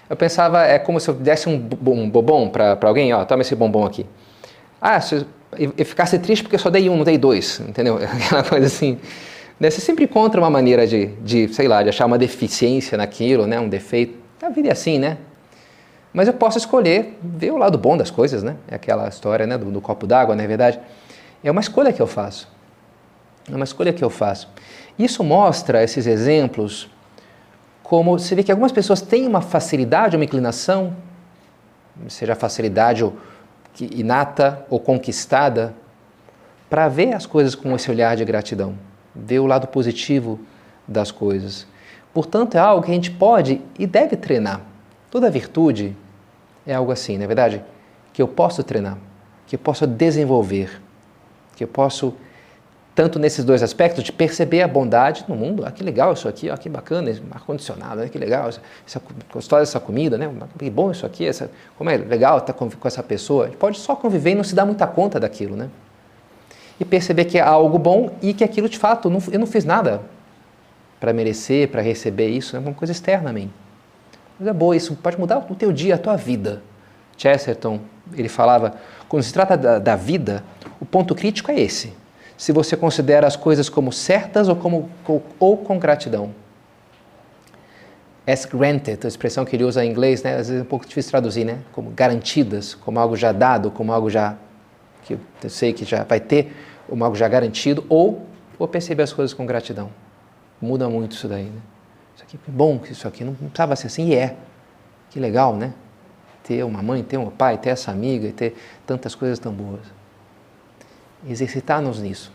eu 0.10 0.16
pensava, 0.16 0.64
é 0.66 0.78
como 0.80 1.00
se 1.00 1.10
eu 1.10 1.14
desse 1.14 1.50
um, 1.50 1.58
bombom 1.58 2.50
para 2.50 2.78
alguém, 2.84 3.14
ó, 3.14 3.24
toma 3.26 3.42
esse 3.42 3.56
bombom 3.56 3.86
aqui. 3.86 4.06
Ah, 4.82 5.00
se 5.00 5.26
eu 5.58 5.86
ficasse 5.86 6.20
triste 6.20 6.44
porque 6.44 6.56
eu 6.56 6.60
só 6.60 6.70
dei 6.70 6.90
um, 6.90 6.98
não 6.98 7.04
dei 7.04 7.18
dois, 7.18 7.60
entendeu? 7.62 7.98
Aquela 8.04 8.44
coisa 8.44 8.68
assim. 8.68 9.00
Né? 9.60 9.70
Você 9.70 9.82
sempre 9.82 10.06
encontra 10.06 10.42
uma 10.42 10.50
maneira 10.50 10.86
de, 10.86 11.08
de, 11.22 11.54
sei 11.54 11.68
lá, 11.68 11.84
de 11.84 11.90
achar 11.90 12.06
uma 12.06 12.18
deficiência 12.18 12.98
naquilo, 12.98 13.48
né? 13.48 13.60
um 13.60 13.70
defeito. 13.70 14.18
A 14.42 14.50
vida 14.50 14.68
é 14.70 14.72
assim, 14.72 15.00
né? 15.00 15.18
Mas 16.14 16.28
eu 16.28 16.34
posso 16.34 16.58
escolher 16.58 17.18
ver 17.24 17.52
o 17.52 17.58
lado 17.58 17.78
bom 17.78 17.98
das 17.98 18.12
coisas, 18.12 18.44
né? 18.44 18.56
É 18.68 18.76
aquela 18.76 19.08
história 19.08 19.48
né, 19.48 19.58
do, 19.58 19.72
do 19.72 19.82
copo 19.82 20.06
d'água, 20.06 20.36
não 20.36 20.44
é 20.44 20.48
verdade? 20.48 20.80
É 21.44 21.50
uma 21.50 21.62
escolha 21.62 21.92
que 21.92 22.02
eu 22.02 22.06
faço. 22.06 22.48
É 23.50 23.56
uma 23.56 23.66
escolha 23.66 23.92
que 23.92 24.04
eu 24.04 24.10
faço. 24.10 24.50
Isso 24.98 25.24
mostra 25.24 25.84
esses 25.84 26.08
exemplos 26.08 26.90
como 27.84 28.18
você 28.18 28.34
vê 28.34 28.44
que 28.44 28.52
algumas 28.52 28.72
pessoas 28.72 29.02
têm 29.02 29.28
uma 29.28 29.42
facilidade, 29.42 30.16
uma 30.16 30.24
inclinação, 30.24 30.96
seja 32.08 32.34
facilidade 32.34 33.12
inata 33.80 34.66
ou 34.70 34.80
conquistada, 34.80 35.76
para 36.70 36.88
ver 36.88 37.14
as 37.14 37.26
coisas 37.26 37.54
com 37.54 37.76
esse 37.76 37.92
olhar 37.92 38.16
de 38.16 38.26
gratidão, 38.26 38.76
ver 39.14 39.40
o 39.40 39.46
lado 39.46 39.68
positivo 39.68 40.40
das 40.88 41.12
coisas. 41.12 41.68
Portanto, 42.14 42.56
é 42.56 42.60
algo 42.60 42.84
que 42.84 42.92
a 42.92 42.96
gente 42.96 43.12
pode 43.12 43.62
e 43.78 43.86
deve 43.86 44.16
treinar. 44.16 44.62
Toda 45.12 45.30
virtude 45.30 45.96
é 46.66 46.74
algo 46.74 46.92
assim, 46.92 47.18
não 47.18 47.26
é 47.26 47.28
verdade? 47.28 47.62
Que 48.12 48.22
eu 48.22 48.28
posso 48.28 48.64
treinar, 48.64 48.98
que 49.46 49.56
eu 49.56 49.60
posso 49.60 49.86
desenvolver, 49.86 50.82
que 51.56 51.64
eu 51.64 51.68
posso 51.68 52.16
tanto 52.96 53.18
nesses 53.18 53.44
dois 53.44 53.64
aspectos 53.64 54.04
de 54.04 54.12
perceber 54.12 54.62
a 54.62 54.68
bondade 54.68 55.26
no 55.28 55.36
mundo. 55.36 55.66
Ah, 55.66 55.72
que 55.72 55.84
legal 55.84 56.14
isso 56.14 56.28
aqui, 56.28 56.50
ah, 56.50 56.58
que 56.58 56.70
bacana, 56.70 57.12
ar-condicionado, 57.32 58.02
né? 58.02 58.10
que 58.10 58.18
legal, 58.18 58.50
essa, 58.50 59.02
gostosa 59.32 59.62
dessa 59.62 59.80
comida, 59.80 60.18
né? 60.18 60.32
Que 60.60 60.70
bom 60.70 60.92
isso 60.92 61.06
aqui, 61.06 61.26
essa, 61.26 61.50
como 61.78 61.90
é 61.90 61.98
legal 61.98 62.38
estar 62.38 62.54
com, 62.54 62.70
com 62.70 62.88
essa 62.88 63.02
pessoa. 63.02 63.46
A 63.46 63.48
gente 63.48 63.58
pode 63.58 63.80
só 63.80 63.96
conviver 63.96 64.32
e 64.32 64.36
não 64.36 64.44
se 64.44 64.54
dar 64.54 64.66
muita 64.66 64.86
conta 64.86 65.20
daquilo, 65.20 65.56
né? 65.56 65.70
E 66.80 66.86
perceber 66.86 67.26
que 67.26 67.38
é 67.38 67.42
algo 67.42 67.80
bom 67.80 68.12
e 68.22 68.34
que 68.34 68.44
aquilo 68.44 68.70
de 68.70 68.78
fato, 68.78 69.10
não, 69.10 69.22
eu 69.32 69.40
não 69.40 69.48
fiz 69.48 69.66
nada 69.66 70.02
para 71.00 71.12
merecer, 71.14 71.70
para 71.70 71.82
receber 71.82 72.28
isso, 72.28 72.56
é 72.56 72.60
uma 72.60 72.74
coisa 72.74 72.92
externa 72.92 73.32
a 73.32 73.34
mim. 73.34 73.52
Mas 74.40 74.48
é 74.48 74.54
boa, 74.54 74.76
isso 74.76 74.96
pode 74.96 75.20
mudar 75.20 75.46
o 75.50 75.56
teu 75.56 75.72
dia, 75.72 75.96
a 75.96 75.98
tua 75.98 76.16
vida. 76.16 76.62
Chesterton, 77.18 77.80
ele 78.16 78.30
falava, 78.30 78.76
quando 79.10 79.24
se 79.24 79.34
trata 79.34 79.58
da, 79.58 79.80
da 79.80 79.96
vida, 79.96 80.44
o 80.80 80.86
ponto 80.86 81.14
crítico 81.14 81.52
é 81.52 81.60
esse 81.60 82.03
se 82.44 82.52
você 82.52 82.76
considera 82.76 83.26
as 83.26 83.38
coisas 83.38 83.70
como 83.70 83.90
certas 83.94 84.50
ou, 84.50 84.56
como, 84.58 84.90
ou 85.40 85.56
com 85.56 85.80
gratidão. 85.80 86.36
As 88.28 88.44
granted, 88.44 89.00
a 89.06 89.08
expressão 89.08 89.46
que 89.46 89.56
ele 89.56 89.64
usa 89.64 89.86
em 89.86 89.90
inglês, 89.90 90.22
né, 90.24 90.32
às 90.32 90.50
vezes 90.50 90.60
é 90.60 90.62
um 90.62 90.66
pouco 90.66 90.86
difícil 90.86 91.10
traduzir, 91.10 91.46
né, 91.46 91.60
como 91.72 91.92
garantidas, 91.92 92.76
como 92.76 93.00
algo 93.00 93.16
já 93.16 93.32
dado, 93.32 93.72
como 93.72 93.94
algo 93.94 94.10
já 94.10 94.36
que 95.04 95.14
eu 95.14 95.50
sei 95.50 95.72
que 95.72 95.86
já 95.86 96.04
vai 96.04 96.20
ter, 96.20 96.54
como 96.90 97.02
algo 97.06 97.16
já 97.16 97.30
garantido, 97.30 97.86
ou, 97.88 98.28
ou 98.60 98.68
perceber 98.68 99.04
as 99.04 99.14
coisas 99.14 99.34
com 99.34 99.46
gratidão. 99.46 99.90
Muda 100.62 100.90
muito 100.90 101.14
isso 101.14 101.30
daí. 101.30 101.46
Né? 101.46 101.62
Isso 102.14 102.26
aqui 102.26 102.38
é 102.46 102.52
bom, 102.52 102.82
isso 102.92 103.08
aqui 103.08 103.24
não 103.24 103.36
precisava 103.36 103.74
ser 103.78 103.88
assim, 103.88 104.10
e 104.10 104.16
é. 104.16 104.36
Que 105.12 105.18
legal, 105.18 105.56
né? 105.56 105.74
Ter 106.44 106.62
uma 106.66 106.84
mãe, 106.84 107.04
ter 107.04 107.18
um 107.18 107.30
pai, 107.30 107.58
ter 107.58 107.70
essa 107.70 107.90
amiga, 107.90 108.30
ter 108.34 108.54
tantas 108.86 109.16
coisas 109.16 109.40
tão 109.40 109.54
boas 109.54 110.03
exercitar-nos 111.28 112.00
nisso. 112.00 112.32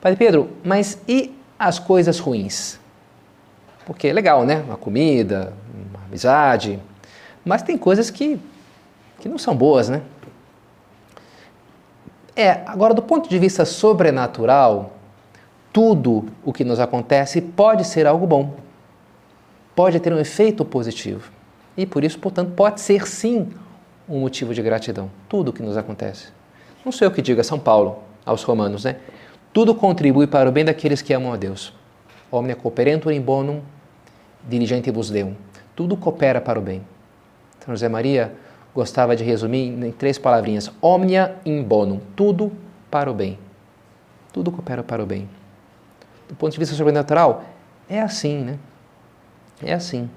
Padre 0.00 0.16
Pedro, 0.16 0.50
mas 0.64 0.98
e 1.08 1.34
as 1.58 1.78
coisas 1.78 2.18
ruins? 2.18 2.78
Porque 3.84 4.08
é 4.08 4.12
legal, 4.12 4.44
né? 4.44 4.62
Uma 4.66 4.76
comida, 4.76 5.52
uma 5.92 6.04
amizade, 6.04 6.78
mas 7.44 7.62
tem 7.62 7.76
coisas 7.78 8.10
que, 8.10 8.38
que 9.18 9.28
não 9.28 9.38
são 9.38 9.56
boas, 9.56 9.88
né? 9.88 10.02
É, 12.36 12.62
agora 12.66 12.94
do 12.94 13.02
ponto 13.02 13.28
de 13.28 13.38
vista 13.38 13.64
sobrenatural, 13.64 14.92
tudo 15.72 16.26
o 16.44 16.52
que 16.52 16.64
nos 16.64 16.78
acontece 16.78 17.40
pode 17.40 17.84
ser 17.84 18.06
algo 18.06 18.26
bom. 18.26 18.54
Pode 19.74 19.98
ter 19.98 20.12
um 20.12 20.18
efeito 20.18 20.64
positivo. 20.64 21.32
E 21.76 21.86
por 21.86 22.04
isso, 22.04 22.18
portanto, 22.18 22.52
pode 22.54 22.80
ser 22.80 23.06
sim 23.06 23.48
um 24.08 24.20
motivo 24.20 24.54
de 24.54 24.62
gratidão. 24.62 25.10
Tudo 25.28 25.48
o 25.48 25.52
que 25.52 25.62
nos 25.62 25.76
acontece. 25.76 26.28
Não 26.84 26.92
sei 26.92 27.08
o 27.08 27.10
que 27.10 27.22
diga 27.22 27.42
São 27.42 27.58
Paulo, 27.58 28.02
aos 28.28 28.42
romanos, 28.42 28.84
né? 28.84 28.96
Tudo 29.52 29.74
contribui 29.74 30.26
para 30.26 30.48
o 30.48 30.52
bem 30.52 30.64
daqueles 30.64 31.00
que 31.00 31.12
amam 31.12 31.32
a 31.32 31.36
Deus. 31.36 31.72
Omnia 32.30 32.54
cooperentur 32.54 33.10
in 33.12 33.20
bonum 33.20 33.62
diligentibus 34.46 35.10
Deum. 35.10 35.34
Tudo 35.74 35.96
coopera 35.96 36.40
para 36.40 36.58
o 36.58 36.62
bem. 36.62 36.82
São 37.64 37.74
José 37.74 37.88
Maria 37.88 38.34
gostava 38.74 39.16
de 39.16 39.24
resumir 39.24 39.68
em 39.68 39.92
três 39.92 40.18
palavrinhas: 40.18 40.70
omnia 40.82 41.36
in 41.44 41.62
bonum. 41.62 42.00
Tudo 42.14 42.52
para 42.90 43.10
o 43.10 43.14
bem. 43.14 43.38
Tudo 44.32 44.52
coopera 44.52 44.82
para 44.82 45.02
o 45.02 45.06
bem. 45.06 45.28
Do 46.28 46.34
ponto 46.34 46.52
de 46.52 46.58
vista 46.58 46.74
sobrenatural, 46.74 47.44
é 47.88 48.00
assim, 48.00 48.38
né? 48.38 48.58
É 49.62 49.72
assim. 49.72 50.10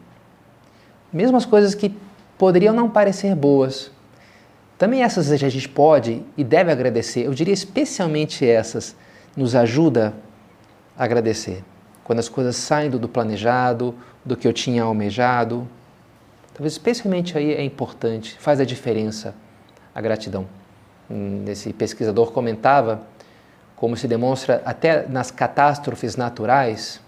Mesmo 1.12 1.38
as 1.38 1.46
coisas 1.46 1.74
que 1.74 1.96
poderiam 2.38 2.74
não 2.74 2.90
parecer 2.90 3.34
boas, 3.36 3.92
também 4.82 5.04
essas 5.04 5.32
a 5.32 5.38
gente 5.38 5.70
pode 5.70 6.24
e 6.36 6.44
deve 6.44 6.72
agradecer. 6.72 7.28
Eu 7.28 7.36
diria 7.36 7.54
especialmente 7.54 8.44
essas 8.44 8.96
nos 9.38 9.54
ajuda 9.54 10.12
a 10.98 11.04
agradecer. 11.04 11.64
Quando 12.04 12.18
as 12.18 12.28
coisas 12.28 12.56
saem 12.56 12.90
do 12.90 13.08
planejado, 13.08 13.94
do 14.26 14.36
que 14.36 14.48
eu 14.48 14.52
tinha 14.52 14.82
almejado. 14.82 15.68
Talvez 16.56 16.74
especialmente 16.74 17.38
aí 17.38 17.54
é 17.54 17.64
importante, 17.64 18.36
faz 18.40 18.60
a 18.60 18.66
diferença 18.66 19.36
a 19.94 20.02
gratidão. 20.02 20.48
Hum, 21.08 21.46
esse 21.48 21.72
pesquisador 21.74 22.32
comentava 22.32 23.04
como 23.76 23.96
se 23.96 24.08
demonstra 24.08 24.64
até 24.66 25.08
nas 25.08 25.30
catástrofes 25.30 26.16
naturais, 26.16 27.00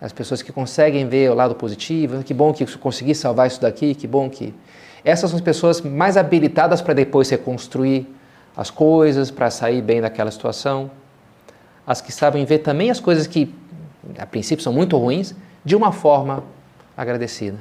as 0.00 0.12
pessoas 0.12 0.42
que 0.42 0.50
conseguem 0.50 1.06
ver 1.06 1.30
o 1.30 1.34
lado 1.34 1.54
positivo, 1.54 2.24
que 2.24 2.34
bom 2.34 2.52
que 2.52 2.66
consegui 2.78 3.14
salvar 3.14 3.46
isso 3.46 3.60
daqui, 3.60 3.94
que 3.94 4.08
bom 4.08 4.28
que 4.28 4.52
essas 5.04 5.30
são 5.30 5.36
as 5.36 5.44
pessoas 5.44 5.82
mais 5.82 6.16
habilitadas 6.16 6.80
para 6.80 6.94
depois 6.94 7.28
reconstruir 7.28 8.06
as 8.56 8.70
coisas, 8.70 9.30
para 9.30 9.50
sair 9.50 9.82
bem 9.82 10.00
daquela 10.00 10.30
situação. 10.30 10.90
As 11.86 12.00
que 12.00 12.10
sabem 12.10 12.44
ver 12.46 12.60
também 12.60 12.90
as 12.90 13.00
coisas 13.00 13.26
que, 13.26 13.54
a 14.18 14.24
princípio, 14.24 14.62
são 14.62 14.72
muito 14.72 14.96
ruins, 14.96 15.34
de 15.62 15.76
uma 15.76 15.92
forma 15.92 16.42
agradecida, 16.96 17.58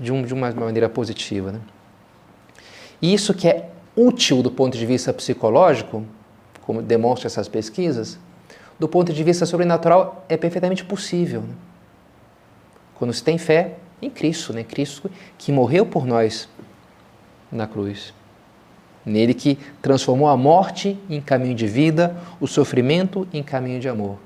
de, 0.00 0.10
um, 0.10 0.22
de 0.22 0.32
uma 0.32 0.50
maneira 0.52 0.88
positiva. 0.88 1.52
Né? 1.52 1.60
E 3.02 3.12
isso 3.12 3.34
que 3.34 3.46
é 3.48 3.68
útil 3.94 4.42
do 4.42 4.50
ponto 4.50 4.78
de 4.78 4.86
vista 4.86 5.12
psicológico, 5.12 6.04
como 6.62 6.80
demonstram 6.80 7.26
essas 7.26 7.48
pesquisas, 7.48 8.18
do 8.78 8.88
ponto 8.88 9.12
de 9.12 9.24
vista 9.24 9.44
sobrenatural 9.44 10.24
é 10.28 10.36
perfeitamente 10.36 10.84
possível. 10.84 11.42
Né? 11.42 11.54
Quando 12.94 13.12
se 13.12 13.22
tem 13.22 13.36
fé 13.36 13.74
em 14.00 14.08
Cristo, 14.08 14.52
né? 14.52 14.62
Cristo 14.62 15.10
que 15.36 15.50
morreu 15.50 15.84
por 15.84 16.06
nós 16.06 16.48
na 17.50 17.66
cruz. 17.66 18.12
Nele 19.04 19.32
que 19.32 19.58
transformou 19.80 20.28
a 20.28 20.36
morte 20.36 20.98
em 21.08 21.20
caminho 21.20 21.54
de 21.54 21.66
vida, 21.66 22.16
o 22.40 22.46
sofrimento 22.46 23.26
em 23.32 23.42
caminho 23.42 23.80
de 23.80 23.88
amor. 23.88 24.18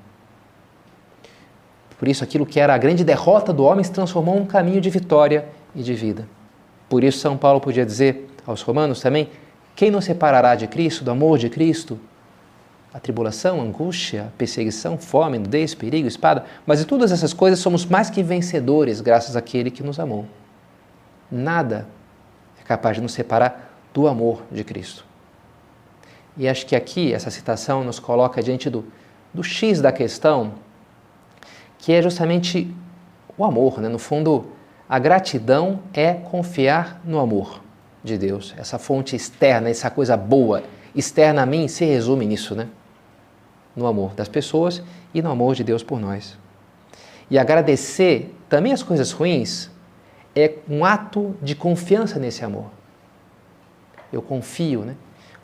Por 1.99 2.09
isso, 2.09 2.25
aquilo 2.25 2.45
que 2.45 2.59
era 2.59 2.75
a 2.75 2.79
grande 2.79 3.05
derrota 3.05 3.53
do 3.53 3.63
homem 3.63 3.85
se 3.85 3.93
transformou 3.93 4.37
em 4.37 4.41
um 4.41 4.47
caminho 4.47 4.81
de 4.81 4.91
vitória 4.91 5.47
e 5.73 5.83
de 5.83 5.95
vida. 5.95 6.27
Por 6.89 7.05
isso, 7.05 7.19
São 7.19 7.37
Paulo 7.37 7.61
podia 7.61 7.87
dizer 7.87 8.29
aos 8.45 8.61
romanos 8.63 9.01
também: 9.01 9.31
quem 9.77 9.89
nos 9.89 10.05
separará 10.05 10.57
de 10.57 10.67
Cristo, 10.67 11.05
do 11.05 11.13
amor 11.13 11.39
de 11.39 11.49
Cristo? 11.49 12.01
A 12.93 12.99
tribulação, 12.99 13.61
a 13.61 13.63
angústia, 13.63 14.25
a 14.25 14.37
perseguição, 14.37 14.99
fome, 14.99 15.39
nudez, 15.39 15.75
perigo, 15.75 16.09
espada. 16.09 16.45
Mas 16.67 16.81
de 16.81 16.87
todas 16.87 17.13
essas 17.13 17.33
coisas 17.33 17.61
somos 17.61 17.87
mais 17.87 18.11
que 18.11 18.23
vencedores 18.23 19.01
graças 19.01 19.37
àquele 19.37 19.71
que 19.71 19.83
nos 19.83 20.01
amou. 20.01 20.27
Nada 21.31 21.87
capaz 22.73 22.97
de 22.97 23.03
nos 23.03 23.13
separar 23.13 23.71
do 23.93 24.09
amor 24.09 24.43
de 24.51 24.65
Cristo. 24.65 25.05
E 26.37 26.49
acho 26.49 26.65
que 26.65 26.75
aqui 26.75 27.13
essa 27.13 27.31
citação 27.31 27.85
nos 27.85 27.99
coloca 27.99 28.43
diante 28.43 28.71
do, 28.71 28.85
do 29.35 29.43
X 29.43 29.83
da 29.83 29.93
questão, 29.93 30.55
que 31.79 31.93
é 31.93 32.01
justamente 32.01 32.75
o 33.37 33.45
amor. 33.45 33.79
Né? 33.79 33.91
No 33.91 33.99
fundo, 33.99 34.47
a 34.89 34.99
gratidão 34.99 35.81
é 35.93 36.15
confiar 36.15 37.03
no 37.05 37.21
amor 37.21 37.61
de 38.03 38.17
Deus, 38.17 38.55
essa 38.57 38.79
fonte 38.79 39.15
externa, 39.15 39.69
essa 39.69 39.91
coisa 39.91 40.17
boa 40.17 40.63
externa 40.95 41.43
a 41.43 41.47
mim 41.47 41.69
se 41.69 41.85
resume 41.85 42.27
nisso, 42.27 42.55
né? 42.55 42.69
No 43.77 43.87
amor 43.87 44.13
das 44.15 44.29
pessoas 44.29 44.83
e 45.15 45.23
no 45.23 45.31
amor 45.31 45.55
de 45.55 45.63
Deus 45.63 45.83
por 45.83 46.01
nós. 46.01 46.37
E 47.31 47.39
agradecer 47.39 48.35
também 48.49 48.73
as 48.73 48.83
coisas 48.83 49.13
ruins 49.13 49.71
é 50.35 50.55
um 50.69 50.85
ato 50.85 51.37
de 51.43 51.55
confiança 51.55 52.19
nesse 52.19 52.45
amor. 52.45 52.67
Eu 54.13 54.23
confio, 54.23 54.83
né? 54.83 54.95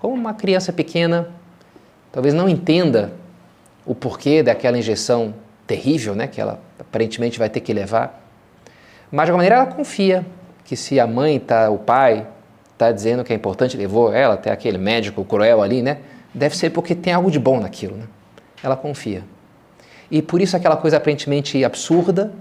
Como 0.00 0.14
uma 0.14 0.34
criança 0.34 0.72
pequena 0.72 1.28
talvez 2.12 2.34
não 2.34 2.48
entenda 2.48 3.12
o 3.84 3.94
porquê 3.94 4.42
daquela 4.42 4.78
injeção 4.78 5.34
terrível, 5.66 6.14
né, 6.14 6.26
que 6.26 6.40
ela 6.40 6.60
aparentemente 6.78 7.38
vai 7.38 7.48
ter 7.48 7.60
que 7.60 7.72
levar, 7.72 8.22
mas 9.10 9.26
de 9.26 9.30
alguma 9.30 9.44
maneira 9.44 9.56
ela 9.56 9.66
confia 9.66 10.26
que 10.64 10.76
se 10.76 10.98
a 11.00 11.06
mãe 11.06 11.38
tá, 11.38 11.70
o 11.70 11.78
pai 11.78 12.26
está 12.72 12.92
dizendo 12.92 13.24
que 13.24 13.32
é 13.32 13.36
importante, 13.36 13.76
levou 13.76 14.12
ela 14.12 14.34
até 14.34 14.50
aquele 14.50 14.78
médico 14.78 15.24
cruel 15.24 15.62
ali, 15.62 15.82
né? 15.82 15.98
Deve 16.32 16.56
ser 16.56 16.70
porque 16.70 16.94
tem 16.94 17.12
algo 17.12 17.30
de 17.30 17.38
bom 17.38 17.58
naquilo, 17.58 17.96
né? 17.96 18.04
Ela 18.62 18.76
confia. 18.76 19.22
e 20.10 20.20
por 20.22 20.40
isso 20.40 20.56
aquela 20.56 20.76
coisa 20.76 20.96
aparentemente 20.96 21.64
absurda 21.64 22.32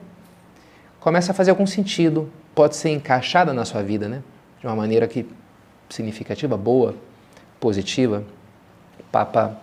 começa 1.00 1.32
a 1.32 1.36
fazer 1.36 1.52
algum 1.52 1.68
sentido, 1.68 2.30
pode 2.54 2.76
ser 2.76 2.90
encaixada 2.90 3.54
na 3.54 3.66
sua 3.66 3.84
vida, 3.84 4.08
né? 4.08 4.24
De 4.60 4.68
uma 4.68 4.76
maneira 4.76 5.08
que 5.08 5.28
significativa, 5.90 6.58
boa, 6.58 6.96
positiva. 7.60 8.24
O 9.00 9.04
Papa 9.12 9.60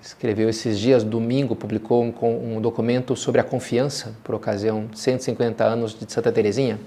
escreveu 0.00 0.48
esses 0.48 0.78
dias, 0.78 1.04
domingo, 1.04 1.54
publicou 1.54 2.02
um, 2.02 2.56
um 2.56 2.60
documento 2.60 3.14
sobre 3.14 3.40
a 3.40 3.44
confiança, 3.44 4.14
por 4.24 4.34
ocasião 4.34 4.86
de 4.86 4.98
150 4.98 5.62
anos 5.62 5.94
de 5.94 6.12
Santa 6.12 6.32
Teresinha. 6.32 6.78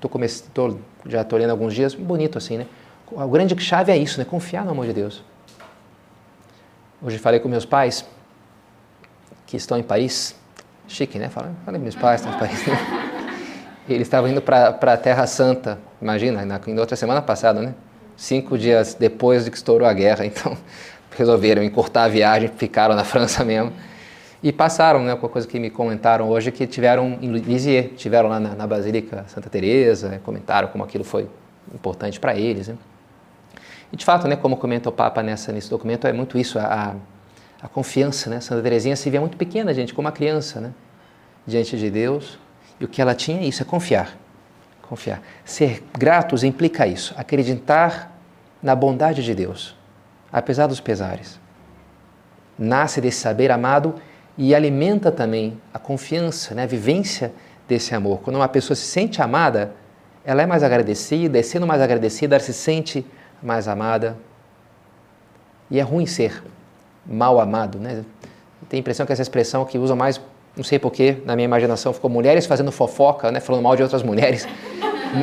Tô 0.00 0.10
tô, 0.52 0.76
já 1.06 1.22
estou 1.22 1.38
lendo 1.38 1.50
alguns 1.50 1.72
dias, 1.72 1.94
bonito 1.94 2.36
assim, 2.36 2.58
né? 2.58 2.66
A 3.16 3.26
grande 3.26 3.58
chave 3.58 3.90
é 3.90 3.96
isso, 3.96 4.18
né? 4.18 4.26
Confiar 4.26 4.64
no 4.64 4.72
amor 4.72 4.86
de 4.86 4.92
Deus. 4.92 5.24
Hoje 7.00 7.16
falei 7.16 7.40
com 7.40 7.48
meus 7.48 7.64
pais, 7.64 8.04
que 9.46 9.56
estão 9.56 9.78
em 9.78 9.82
Paris, 9.82 10.34
chique, 10.88 11.18
né? 11.18 11.28
Falei, 11.28 11.50
falei 11.64 11.80
meus 11.80 11.94
pais 11.94 12.24
em 12.26 12.32
Paris. 12.32 12.64
Eles 13.88 14.06
estavam 14.06 14.28
indo 14.28 14.42
para 14.42 14.68
a 14.68 14.96
Terra 14.96 15.26
Santa, 15.26 15.78
imagina, 16.00 16.44
na, 16.44 16.58
na 16.58 16.80
outra 16.80 16.96
semana 16.96 17.22
passada, 17.22 17.62
né? 17.62 17.74
Cinco 18.16 18.58
dias 18.58 18.94
depois 18.94 19.44
de 19.44 19.50
que 19.50 19.56
estourou 19.56 19.86
a 19.86 19.92
guerra, 19.92 20.24
então 20.26 20.56
resolveram 21.16 21.62
encurtar 21.62 22.04
a 22.04 22.08
viagem, 22.08 22.48
ficaram 22.48 22.94
na 22.94 23.04
França 23.04 23.44
mesmo. 23.44 23.72
E 24.40 24.52
passaram, 24.52 25.02
né, 25.02 25.16
com 25.16 25.26
a 25.26 25.28
coisa 25.28 25.48
que 25.48 25.58
me 25.58 25.68
comentaram 25.68 26.28
hoje, 26.28 26.52
que 26.52 26.64
tiveram 26.66 27.18
em 27.20 27.32
Lisieux, 27.32 27.90
tiveram 27.96 28.28
lá 28.28 28.38
na, 28.38 28.54
na 28.54 28.66
Basílica 28.68 29.24
Santa 29.26 29.50
Teresa, 29.50 30.08
né, 30.08 30.20
comentaram 30.22 30.68
como 30.68 30.84
aquilo 30.84 31.02
foi 31.02 31.28
importante 31.74 32.20
para 32.20 32.36
eles. 32.36 32.68
Né? 32.68 32.76
E 33.92 33.96
de 33.96 34.04
fato, 34.04 34.28
né, 34.28 34.36
como 34.36 34.56
comenta 34.56 34.88
o 34.88 34.92
Papa 34.92 35.24
nessa, 35.24 35.50
nesse 35.50 35.68
documento, 35.68 36.06
é 36.06 36.12
muito 36.12 36.38
isso, 36.38 36.56
a 36.58 36.94
confiança. 37.66 38.30
Né? 38.30 38.40
Santa 38.40 38.62
Teresinha 38.62 38.94
se 38.94 39.08
via 39.10 39.20
muito 39.20 39.36
pequena, 39.36 39.74
gente, 39.74 39.92
como 39.94 40.06
uma 40.06 40.12
criança, 40.12 40.60
né? 40.60 40.72
diante 41.46 41.76
de 41.76 41.90
Deus. 41.90 42.38
E 42.78 42.84
o 42.84 42.88
que 42.88 43.02
ela 43.02 43.14
tinha 43.14 43.40
é 43.40 43.44
isso, 43.44 43.62
é 43.62 43.64
confiar. 43.64 44.16
Confiar. 44.82 45.20
Ser 45.44 45.82
gratos 45.98 46.44
implica 46.44 46.86
isso, 46.86 47.14
acreditar 47.16 48.16
na 48.62 48.74
bondade 48.76 49.24
de 49.24 49.34
Deus 49.34 49.78
apesar 50.32 50.66
dos 50.66 50.80
pesares. 50.80 51.40
Nasce 52.58 53.00
desse 53.00 53.20
saber 53.20 53.50
amado 53.50 53.94
e 54.36 54.54
alimenta 54.54 55.10
também 55.10 55.60
a 55.72 55.78
confiança, 55.78 56.54
né, 56.54 56.64
a 56.64 56.66
vivência 56.66 57.32
desse 57.66 57.94
amor. 57.94 58.20
Quando 58.20 58.36
uma 58.36 58.48
pessoa 58.48 58.76
se 58.76 58.86
sente 58.86 59.20
amada, 59.20 59.72
ela 60.24 60.42
é 60.42 60.46
mais 60.46 60.62
agradecida, 60.62 61.38
e 61.38 61.42
sendo 61.42 61.66
mais 61.66 61.80
agradecida, 61.80 62.36
ela 62.36 62.44
se 62.44 62.52
sente 62.52 63.06
mais 63.42 63.66
amada. 63.68 64.16
E 65.70 65.78
é 65.78 65.82
ruim 65.82 66.06
ser 66.06 66.42
mal 67.08 67.40
amado, 67.40 67.78
né? 67.78 68.04
Tenho 68.68 68.80
a 68.80 68.82
impressão 68.82 69.06
que 69.06 69.12
essa 69.12 69.22
expressão 69.22 69.64
que 69.64 69.78
usam 69.78 69.96
mais, 69.96 70.20
não 70.56 70.64
sei 70.64 70.78
porquê, 70.78 71.16
na 71.24 71.34
minha 71.34 71.46
imaginação, 71.46 71.92
ficou 71.92 72.10
mulheres 72.10 72.46
fazendo 72.46 72.70
fofoca, 72.70 73.32
né? 73.32 73.40
Falando 73.40 73.62
mal 73.62 73.74
de 73.74 73.82
outras 73.82 74.02
mulheres. 74.02 74.46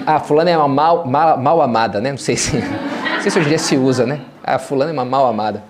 Ah, 0.04 0.20
fulana 0.20 0.50
é 0.50 0.58
uma 0.58 0.68
mal, 0.68 1.06
mal, 1.06 1.38
mal 1.38 1.62
amada, 1.62 2.02
né? 2.02 2.10
Não 2.10 2.18
sei 2.18 2.36
se 2.36 2.60
sei 3.22 3.30
se 3.30 3.38
hoje 3.38 3.46
em 3.46 3.50
dia 3.50 3.60
se 3.60 3.78
usa, 3.78 4.04
né? 4.04 4.22
Ah, 4.44 4.58
fulano 4.58 4.90
é 4.90 4.94
uma 4.94 5.06
mal 5.06 5.28
amada. 5.28 5.64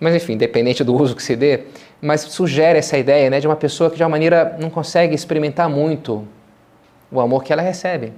Mas 0.00 0.14
enfim, 0.14 0.32
independente 0.32 0.82
do 0.82 0.94
uso 0.94 1.14
que 1.14 1.22
se 1.22 1.36
dê, 1.36 1.64
mas 2.00 2.22
sugere 2.22 2.78
essa 2.78 2.98
ideia 2.98 3.30
né, 3.30 3.40
de 3.40 3.46
uma 3.46 3.54
pessoa 3.54 3.88
que 3.88 3.96
de 3.96 4.02
uma 4.02 4.08
maneira 4.08 4.56
não 4.60 4.68
consegue 4.68 5.14
experimentar 5.14 5.68
muito 5.68 6.26
o 7.10 7.20
amor 7.20 7.44
que 7.44 7.52
ela 7.52 7.62
recebe 7.62 8.12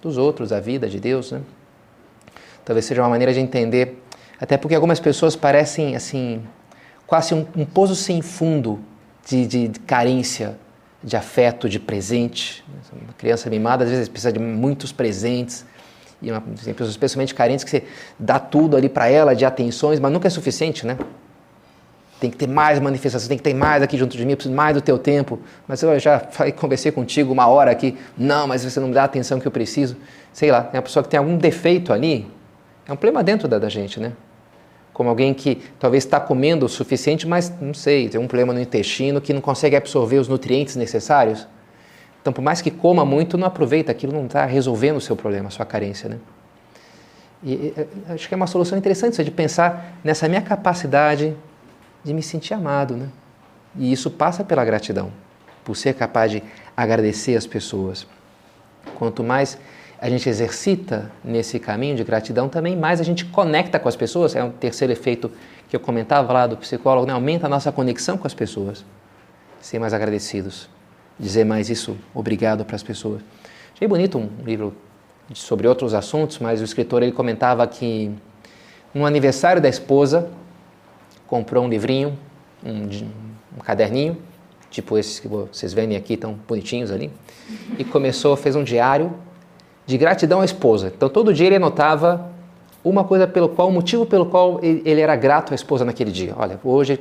dos 0.00 0.16
outros, 0.16 0.50
da 0.50 0.60
vida, 0.60 0.88
de 0.88 1.00
Deus. 1.00 1.32
Né? 1.32 1.40
Talvez 2.64 2.84
seja 2.84 3.02
uma 3.02 3.08
maneira 3.08 3.34
de 3.34 3.40
entender, 3.40 4.00
até 4.40 4.56
porque 4.56 4.74
algumas 4.74 5.00
pessoas 5.00 5.34
parecem 5.34 5.96
assim, 5.96 6.42
quase 7.06 7.34
um, 7.34 7.46
um 7.56 7.64
poço 7.64 7.94
sem 7.94 8.20
fundo 8.20 8.80
de, 9.26 9.46
de, 9.46 9.68
de 9.68 9.80
carência, 9.80 10.58
de 11.02 11.16
afeto, 11.16 11.68
de 11.68 11.78
presente. 11.78 12.64
Uma 12.92 13.12
criança 13.12 13.48
mimada 13.48 13.84
às 13.84 13.90
vezes 13.90 14.08
precisa 14.08 14.32
de 14.32 14.38
muitos 14.38 14.92
presentes 14.92 15.64
e 16.20 16.30
uma, 16.30 16.40
pessoas 16.40 16.90
especialmente 16.90 17.34
carentes 17.34 17.64
que 17.64 17.70
você 17.70 17.84
dá 18.18 18.38
tudo 18.38 18.76
ali 18.76 18.88
para 18.88 19.08
ela 19.08 19.34
de 19.34 19.44
atenções, 19.44 20.00
mas 20.00 20.12
nunca 20.12 20.26
é 20.26 20.30
suficiente, 20.30 20.86
né? 20.86 20.98
Tem 22.18 22.30
que 22.30 22.36
ter 22.36 22.48
mais 22.48 22.80
manifestação, 22.80 23.28
tem 23.28 23.36
que 23.36 23.44
ter 23.44 23.52
mais 23.52 23.82
aqui 23.82 23.98
junto 23.98 24.16
de 24.16 24.24
mim, 24.24 24.34
preciso 24.34 24.54
mais 24.54 24.74
do 24.74 24.80
teu 24.80 24.98
tempo. 24.98 25.38
Mas 25.68 25.82
eu 25.82 25.98
já 25.98 26.18
falei, 26.18 26.50
conversei 26.50 26.90
contigo 26.90 27.30
uma 27.30 27.46
hora 27.46 27.70
aqui, 27.70 27.96
não, 28.16 28.46
mas 28.46 28.64
você 28.64 28.80
não 28.80 28.88
me 28.88 28.94
dá 28.94 29.02
a 29.02 29.04
atenção 29.04 29.38
que 29.38 29.46
eu 29.46 29.52
preciso. 29.52 29.96
Sei 30.32 30.50
lá, 30.50 30.62
tem 30.62 30.78
uma 30.78 30.82
pessoa 30.82 31.02
que 31.02 31.10
tem 31.10 31.18
algum 31.18 31.36
defeito 31.36 31.92
ali, 31.92 32.26
é 32.88 32.92
um 32.92 32.96
problema 32.96 33.22
dentro 33.22 33.46
da, 33.46 33.58
da 33.58 33.68
gente, 33.68 34.00
né? 34.00 34.12
Como 34.96 35.10
alguém 35.10 35.34
que 35.34 35.56
talvez 35.78 36.04
está 36.04 36.18
comendo 36.18 36.64
o 36.64 36.70
suficiente, 36.70 37.28
mas 37.28 37.52
não 37.60 37.74
sei, 37.74 38.08
tem 38.08 38.18
um 38.18 38.26
problema 38.26 38.54
no 38.54 38.60
intestino 38.62 39.20
que 39.20 39.30
não 39.34 39.42
consegue 39.42 39.76
absorver 39.76 40.16
os 40.16 40.26
nutrientes 40.26 40.74
necessários. 40.74 41.46
Então, 42.22 42.32
por 42.32 42.40
mais 42.40 42.62
que 42.62 42.70
coma 42.70 43.04
muito, 43.04 43.36
não 43.36 43.46
aproveita, 43.46 43.92
aquilo 43.92 44.14
não 44.14 44.24
está 44.24 44.46
resolvendo 44.46 44.96
o 44.96 45.00
seu 45.02 45.14
problema, 45.14 45.48
a 45.48 45.50
sua 45.50 45.66
carência. 45.66 46.08
Né? 46.08 46.18
E, 47.44 47.74
acho 48.08 48.26
que 48.26 48.32
é 48.32 48.36
uma 48.38 48.46
solução 48.46 48.78
interessante 48.78 49.12
isso, 49.12 49.22
de 49.22 49.30
pensar 49.30 49.98
nessa 50.02 50.26
minha 50.30 50.40
capacidade 50.40 51.36
de 52.02 52.14
me 52.14 52.22
sentir 52.22 52.54
amado. 52.54 52.96
Né? 52.96 53.10
E 53.76 53.92
isso 53.92 54.10
passa 54.10 54.42
pela 54.44 54.64
gratidão, 54.64 55.12
por 55.62 55.76
ser 55.76 55.92
capaz 55.92 56.30
de 56.30 56.42
agradecer 56.74 57.36
as 57.36 57.46
pessoas. 57.46 58.06
Quanto 58.94 59.22
mais 59.22 59.58
a 60.00 60.10
gente 60.10 60.28
exercita 60.28 61.10
nesse 61.24 61.58
caminho 61.58 61.96
de 61.96 62.04
gratidão, 62.04 62.48
também 62.48 62.76
mais 62.76 63.00
a 63.00 63.04
gente 63.04 63.24
conecta 63.24 63.78
com 63.78 63.88
as 63.88 63.96
pessoas. 63.96 64.34
É 64.34 64.44
um 64.44 64.50
terceiro 64.50 64.92
efeito 64.92 65.30
que 65.68 65.76
eu 65.76 65.80
comentava 65.80 66.32
lá 66.32 66.46
do 66.46 66.56
psicólogo, 66.56 67.06
né? 67.06 67.12
aumenta 67.12 67.46
a 67.46 67.48
nossa 67.48 67.72
conexão 67.72 68.16
com 68.16 68.26
as 68.26 68.34
pessoas. 68.34 68.84
Ser 69.60 69.78
mais 69.78 69.94
agradecidos 69.94 70.68
dizer 71.18 71.44
mais 71.44 71.70
isso, 71.70 71.96
obrigado 72.14 72.64
para 72.64 72.76
as 72.76 72.82
pessoas. 72.82 73.22
Achei 73.74 73.88
bonito 73.88 74.18
um 74.18 74.28
livro 74.44 74.74
sobre 75.34 75.66
outros 75.66 75.94
assuntos, 75.94 76.38
mas 76.38 76.60
o 76.60 76.64
escritor 76.64 77.02
ele 77.02 77.12
comentava 77.12 77.66
que 77.66 78.10
no 78.94 79.04
aniversário 79.04 79.60
da 79.60 79.68
esposa 79.68 80.30
comprou 81.26 81.64
um 81.64 81.68
livrinho, 81.68 82.16
um, 82.64 82.88
um 83.56 83.60
caderninho, 83.60 84.16
tipo 84.70 84.96
esses 84.96 85.18
que 85.18 85.28
vocês 85.28 85.72
veem 85.72 85.96
aqui, 85.96 86.16
tão 86.16 86.34
bonitinhos 86.34 86.90
ali, 86.90 87.10
e 87.78 87.84
começou, 87.84 88.36
fez 88.36 88.54
um 88.54 88.62
diário 88.62 89.12
de 89.86 89.96
gratidão 89.96 90.40
à 90.40 90.44
esposa. 90.44 90.92
Então 90.94 91.08
todo 91.08 91.32
dia 91.32 91.46
ele 91.46 91.56
anotava 91.56 92.30
uma 92.84 93.04
coisa 93.04 93.26
pelo 93.26 93.48
qual, 93.48 93.68
o 93.68 93.72
motivo 93.72 94.04
pelo 94.04 94.26
qual 94.26 94.60
ele 94.62 95.00
era 95.00 95.16
grato 95.16 95.52
à 95.52 95.54
esposa 95.54 95.84
naquele 95.84 96.10
dia. 96.10 96.34
Olha, 96.36 96.60
hoje 96.62 97.00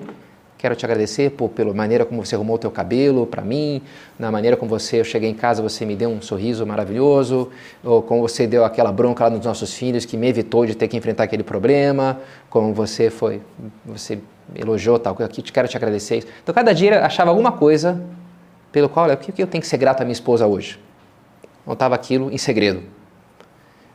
Quero 0.66 0.76
te 0.76 0.86
agradecer 0.86 1.32
por, 1.32 1.50
pela 1.50 1.74
maneira 1.74 2.06
como 2.06 2.26
você 2.26 2.34
arrumou 2.34 2.56
o 2.56 2.60
teu 2.60 2.72
cabelo 2.72 3.28
para 3.28 3.44
mim, 3.44 3.82
na 4.18 4.32
maneira 4.32 4.56
como 4.58 4.68
você, 4.68 5.00
eu 5.00 5.04
cheguei 5.04 5.30
em 5.30 5.34
casa, 5.34 5.62
você 5.62 5.86
me 5.86 5.96
deu 5.96 6.10
um 6.10 6.22
sorriso 6.22 6.66
maravilhoso, 6.66 7.52
ou 7.84 8.02
como 8.02 8.22
você 8.22 8.48
deu 8.48 8.66
aquela 8.66 8.92
bronca 8.92 9.26
lá 9.26 9.30
nos 9.30 9.46
nossos 9.46 9.74
filhos 9.74 10.06
que 10.06 10.16
me 10.16 10.28
evitou 10.28 10.66
de 10.66 10.74
ter 10.74 10.88
que 10.88 10.96
enfrentar 10.96 11.26
aquele 11.26 11.44
problema, 11.44 12.20
como 12.50 12.74
você 12.74 13.10
foi, 13.12 13.42
você 13.86 14.18
elogiou 14.56 14.98
tal, 14.98 15.16
eu 15.20 15.28
quero 15.28 15.68
te 15.68 15.78
agradecer. 15.78 16.26
Então 16.42 16.56
cada 16.56 16.74
dia 16.74 17.06
achava 17.06 17.30
alguma 17.30 17.52
coisa 17.52 18.02
pelo 18.72 18.88
qual, 18.88 19.06
olha, 19.06 19.14
o 19.14 19.18
que 19.18 19.40
eu 19.40 19.48
tenho 19.48 19.62
que 19.62 19.68
ser 19.68 19.78
grato 19.78 20.02
à 20.02 20.04
minha 20.04 20.14
esposa 20.14 20.48
hoje? 20.48 20.80
Montava 21.66 21.96
aquilo 21.96 22.32
em 22.32 22.38
segredo. 22.38 22.84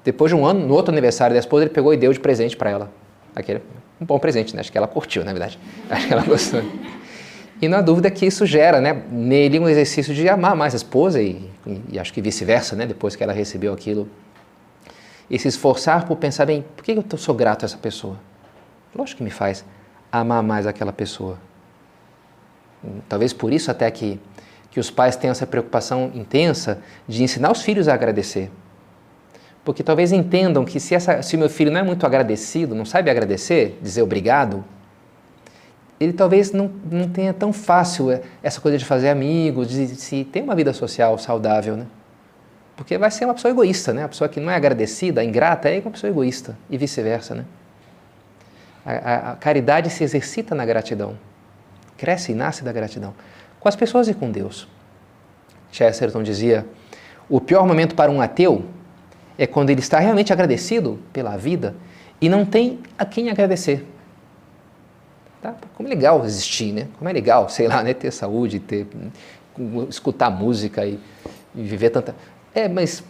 Depois 0.05 0.31
de 0.31 0.37
um 0.37 0.47
ano, 0.47 0.67
no 0.67 0.75
outro 0.75 0.93
aniversário 0.93 1.35
da 1.35 1.41
esposa, 1.41 1.65
ele 1.65 1.71
pegou 1.71 1.93
e 1.93 1.97
deu 1.97 2.13
de 2.13 2.21
presente 2.21 2.57
para 2.57 2.71
ela. 2.71 2.93
Aquele, 3.35 3.63
um 4.01 4.05
bom 4.05 4.19
presente, 4.19 4.55
né? 4.55 4.61
Acho 4.61 4.73
que 4.73 4.79
ela 4.79 4.89
curtiu, 4.89 5.25
na 5.25 5.33
verdade. 5.33 5.59
Acho 5.89 6.07
que 6.07 6.13
ela 6.13 6.25
gostou. 6.25 6.63
E 7.61 7.69
não 7.69 7.79
há 7.79 7.83
dúvida 7.83 8.11
que 8.11 8.25
isso 8.25 8.47
gera 8.47 8.81
né, 8.81 9.03
nele 9.11 9.59
um 9.59 9.69
exercício 9.69 10.15
de 10.15 10.27
amar 10.29 10.57
mais 10.57 10.73
a 10.73 10.79
esposa 10.79 11.21
e, 11.21 11.51
e 11.91 11.99
acho 11.99 12.11
que 12.11 12.23
vice-versa, 12.23 12.75
né, 12.75 12.87
depois 12.87 13.15
que 13.15 13.23
ela 13.23 13.35
recebeu 13.35 13.75
aquilo. 13.75 14.09
E 15.29 15.39
se 15.39 15.47
esforçar 15.47 16.07
por 16.07 16.17
pensar, 16.17 16.47
bem, 16.47 16.65
por 16.75 16.83
que 16.83 16.93
eu 16.93 17.19
sou 17.19 17.35
grato 17.35 17.65
a 17.65 17.67
essa 17.67 17.77
pessoa? 17.77 18.17
Lógico 18.95 19.19
que 19.19 19.25
me 19.25 19.31
faz 19.31 19.63
amar 20.11 20.43
mais 20.43 20.67
aquela 20.67 20.93
pessoa. 20.93 21.39
Talvez 23.09 23.35
por 23.35 23.53
isso 23.53 23.71
até 23.71 23.91
que, 23.91 24.19
que 24.71 24.79
os 24.79 24.91
pais 24.91 25.17
tenham 25.17 25.33
essa 25.33 25.47
preocupação 25.47 26.11
intensa 26.15 26.79
de 27.09 27.23
ensinar 27.23 27.51
os 27.51 27.63
filhos 27.63 27.89
a 27.89 27.95
agradecer 27.95 28.51
porque 29.65 29.83
talvez 29.83 30.13
entendam 30.13 30.65
que 30.65 30.81
se, 30.81 30.95
essa, 30.95 31.23
se 31.23 31.37
o 31.37 31.39
meu 31.39 31.49
filho 31.49 31.71
não 31.71 31.81
é 31.81 31.83
muito 31.83 32.07
agradecido, 32.07 32.75
não 32.75 32.85
sabe 32.85 33.11
agradecer, 33.11 33.79
dizer 33.83 34.03
obrigado, 34.03 34.65
ele 35.99 36.13
talvez 36.15 36.51
não, 36.51 36.71
não 36.91 37.09
tenha 37.09 37.35
tão 37.35 37.53
fácil 37.53 38.11
é, 38.11 38.23
essa 38.43 38.61
coisa 38.61 38.79
de 38.79 38.85
fazer 38.85 39.11
amigos, 39.11 39.69
de 39.69 39.89
se 39.89 40.25
ter 40.25 40.43
uma 40.43 40.55
vida 40.55 40.73
social 40.73 41.19
saudável, 41.19 41.77
né? 41.77 41.87
Porque 42.75 42.97
vai 42.97 43.11
ser 43.11 43.27
uma 43.27 43.35
pessoa 43.35 43.53
egoísta, 43.53 43.93
né? 43.93 44.05
A 44.05 44.09
pessoa 44.09 44.27
que 44.27 44.41
não 44.41 44.51
é 44.51 44.57
agradecida, 44.57 45.23
ingrata, 45.23 45.69
é 45.69 45.79
uma 45.79 45.91
pessoa 45.91 46.11
egoísta 46.11 46.57
e 46.71 46.79
vice-versa, 46.79 47.35
né? 47.35 47.45
A, 48.85 48.93
a, 48.93 49.33
a 49.33 49.37
caridade 49.37 49.91
se 49.91 50.03
exercita 50.03 50.55
na 50.55 50.65
gratidão, 50.65 51.19
cresce 51.99 52.33
e 52.33 52.35
nasce 52.35 52.65
da 52.65 52.73
gratidão, 52.73 53.13
com 53.61 53.69
as 53.69 53.77
pessoas 53.77 54.09
e 54.09 54.15
com 54.15 54.31
Deus. 54.31 54.67
Chesterton 55.71 56.23
dizia: 56.23 56.67
o 57.29 57.41
pior 57.41 57.67
momento 57.67 57.95
para 57.95 58.11
um 58.11 58.21
ateu 58.21 58.65
é 59.39 59.47
quando 59.47 59.71
ele 59.71 59.81
está 59.81 59.99
realmente 59.99 60.33
agradecido 60.33 60.99
pela 61.13 61.37
vida 61.37 61.75
e 62.21 62.29
não 62.29 62.45
tem 62.45 62.81
a 62.99 63.05
quem 63.05 63.31
agradecer. 63.31 63.87
Tá? 65.41 65.55
Como 65.75 65.89
é 65.89 65.91
legal 65.91 66.25
existir, 66.25 66.73
né? 66.73 66.89
Como 66.99 67.09
é 67.09 67.13
legal, 67.13 67.49
sei 67.49 67.67
lá, 67.67 67.83
né? 67.83 67.95
ter 67.95 68.11
saúde, 68.11 68.59
ter, 68.61 68.87
escutar 69.89 70.29
música 70.29 70.85
e, 70.85 70.99
e 71.55 71.63
viver 71.63 71.91
tanta. 71.91 72.15
É, 72.55 72.69
mas 72.69 73.03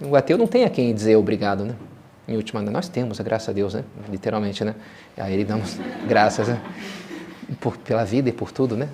o 0.00 0.14
ateu 0.14 0.38
não 0.38 0.46
tem 0.46 0.64
a 0.64 0.70
quem 0.70 0.94
dizer 0.94 1.16
obrigado, 1.16 1.64
né? 1.64 1.74
Em 2.28 2.36
última, 2.36 2.60
nós 2.62 2.88
temos, 2.88 3.18
graças 3.20 3.48
a 3.48 3.52
Deus, 3.52 3.74
né? 3.74 3.84
Literalmente, 4.08 4.64
né? 4.64 4.74
A 5.16 5.30
ele 5.30 5.44
damos 5.44 5.78
graças 6.06 6.48
né? 6.48 6.60
por, 7.60 7.76
pela 7.78 8.04
vida 8.04 8.28
e 8.28 8.32
por 8.32 8.52
tudo, 8.52 8.76
né? 8.76 8.88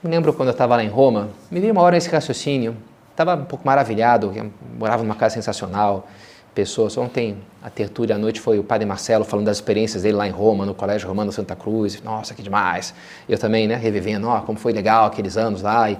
Me 0.00 0.08
lembro 0.08 0.32
quando 0.32 0.50
eu 0.50 0.52
estava 0.52 0.76
lá 0.76 0.84
em 0.84 0.88
Roma, 0.88 1.30
me 1.50 1.58
veio 1.58 1.72
uma 1.72 1.82
hora 1.82 1.96
esse 1.96 2.08
raciocínio. 2.08 2.76
Estava 3.10 3.34
um 3.34 3.44
pouco 3.44 3.66
maravilhado, 3.66 4.32
morava 4.78 5.02
numa 5.02 5.16
casa 5.16 5.34
sensacional, 5.34 6.06
pessoas. 6.54 6.96
Ontem 6.96 7.36
a 7.60 7.68
tertúlia 7.68 8.14
à 8.14 8.18
noite 8.18 8.40
foi 8.40 8.60
o 8.60 8.62
padre 8.62 8.86
Marcelo 8.86 9.24
falando 9.24 9.46
das 9.46 9.56
experiências 9.56 10.04
dele 10.04 10.16
lá 10.16 10.28
em 10.28 10.30
Roma, 10.30 10.64
no 10.64 10.72
Colégio 10.72 11.08
Romano 11.08 11.32
Santa 11.32 11.56
Cruz. 11.56 12.00
Nossa, 12.00 12.32
que 12.32 12.44
demais! 12.44 12.94
Eu 13.28 13.36
também, 13.38 13.66
né, 13.66 13.74
revivendo, 13.74 14.28
ó, 14.28 14.40
como 14.42 14.56
foi 14.56 14.72
legal 14.72 15.06
aqueles 15.06 15.36
anos 15.36 15.62
lá, 15.62 15.90
e 15.90 15.98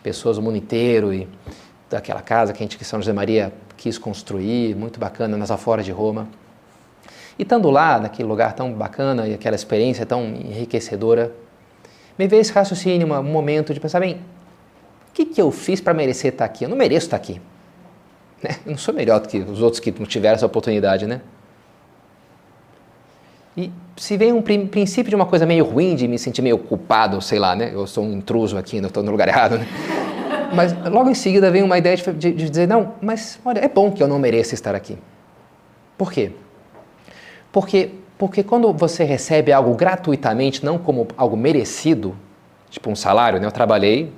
pessoas 0.00 0.36
do 0.36 0.42
mundo 0.42 0.56
inteiro, 0.56 1.12
e 1.12 1.28
daquela 1.90 2.22
casa 2.22 2.52
que 2.52 2.62
a 2.62 2.64
gente, 2.64 2.78
que 2.78 2.84
São 2.84 3.00
José 3.00 3.12
Maria 3.12 3.52
quis 3.76 3.98
construir, 3.98 4.76
muito 4.76 5.00
bacana, 5.00 5.36
nas 5.36 5.50
aforas 5.50 5.84
de 5.84 5.90
Roma. 5.90 6.28
E 7.36 7.42
estando 7.42 7.68
lá, 7.68 7.98
naquele 7.98 8.28
lugar 8.28 8.52
tão 8.52 8.72
bacana 8.72 9.26
e 9.26 9.34
aquela 9.34 9.56
experiência 9.56 10.06
tão 10.06 10.22
enriquecedora, 10.22 11.32
me 12.20 12.28
veio 12.28 12.42
esse 12.42 12.52
raciocínio, 12.52 13.10
um 13.10 13.22
momento 13.22 13.72
de 13.72 13.80
pensar, 13.80 13.98
bem, 13.98 14.16
o 15.08 15.12
que, 15.14 15.24
que 15.24 15.40
eu 15.40 15.50
fiz 15.50 15.80
para 15.80 15.94
merecer 15.94 16.32
estar 16.32 16.44
aqui? 16.44 16.64
Eu 16.64 16.68
não 16.68 16.76
mereço 16.76 17.06
estar 17.06 17.16
aqui. 17.16 17.40
Né? 18.42 18.56
Eu 18.66 18.72
não 18.72 18.78
sou 18.78 18.92
melhor 18.92 19.20
do 19.20 19.28
que 19.28 19.38
os 19.38 19.62
outros 19.62 19.80
que 19.80 19.90
não 19.90 20.04
tiveram 20.04 20.34
essa 20.34 20.44
oportunidade, 20.44 21.06
né? 21.06 21.22
E 23.56 23.72
se 23.96 24.18
vem 24.18 24.34
um 24.34 24.42
princípio 24.42 25.08
de 25.08 25.16
uma 25.16 25.24
coisa 25.24 25.46
meio 25.46 25.64
ruim, 25.64 25.94
de 25.94 26.06
me 26.06 26.18
sentir 26.18 26.42
meio 26.42 26.58
culpado, 26.58 27.22
sei 27.22 27.38
lá, 27.38 27.56
né? 27.56 27.70
Eu 27.72 27.86
sou 27.86 28.04
um 28.04 28.12
intruso 28.12 28.58
aqui, 28.58 28.82
não 28.82 28.88
estou 28.88 29.02
no 29.02 29.10
lugar 29.10 29.26
errado, 29.28 29.56
né? 29.56 29.66
Mas 30.54 30.74
logo 30.90 31.08
em 31.08 31.14
seguida 31.14 31.50
vem 31.50 31.62
uma 31.62 31.78
ideia 31.78 31.96
de, 31.96 32.12
de, 32.12 32.32
de 32.32 32.50
dizer, 32.50 32.68
não, 32.68 32.96
mas 33.00 33.40
olha, 33.46 33.60
é 33.60 33.68
bom 33.68 33.90
que 33.90 34.02
eu 34.02 34.08
não 34.08 34.18
mereça 34.18 34.52
estar 34.54 34.74
aqui. 34.74 34.98
Por 35.96 36.12
quê? 36.12 36.32
Porque 37.50 37.92
porque 38.20 38.42
quando 38.42 38.70
você 38.74 39.02
recebe 39.02 39.50
algo 39.50 39.74
gratuitamente, 39.74 40.62
não 40.62 40.76
como 40.76 41.08
algo 41.16 41.38
merecido, 41.38 42.14
tipo 42.68 42.90
um 42.90 42.94
salário, 42.94 43.40
né? 43.40 43.46
Eu 43.46 43.50
trabalhei, 43.50 44.12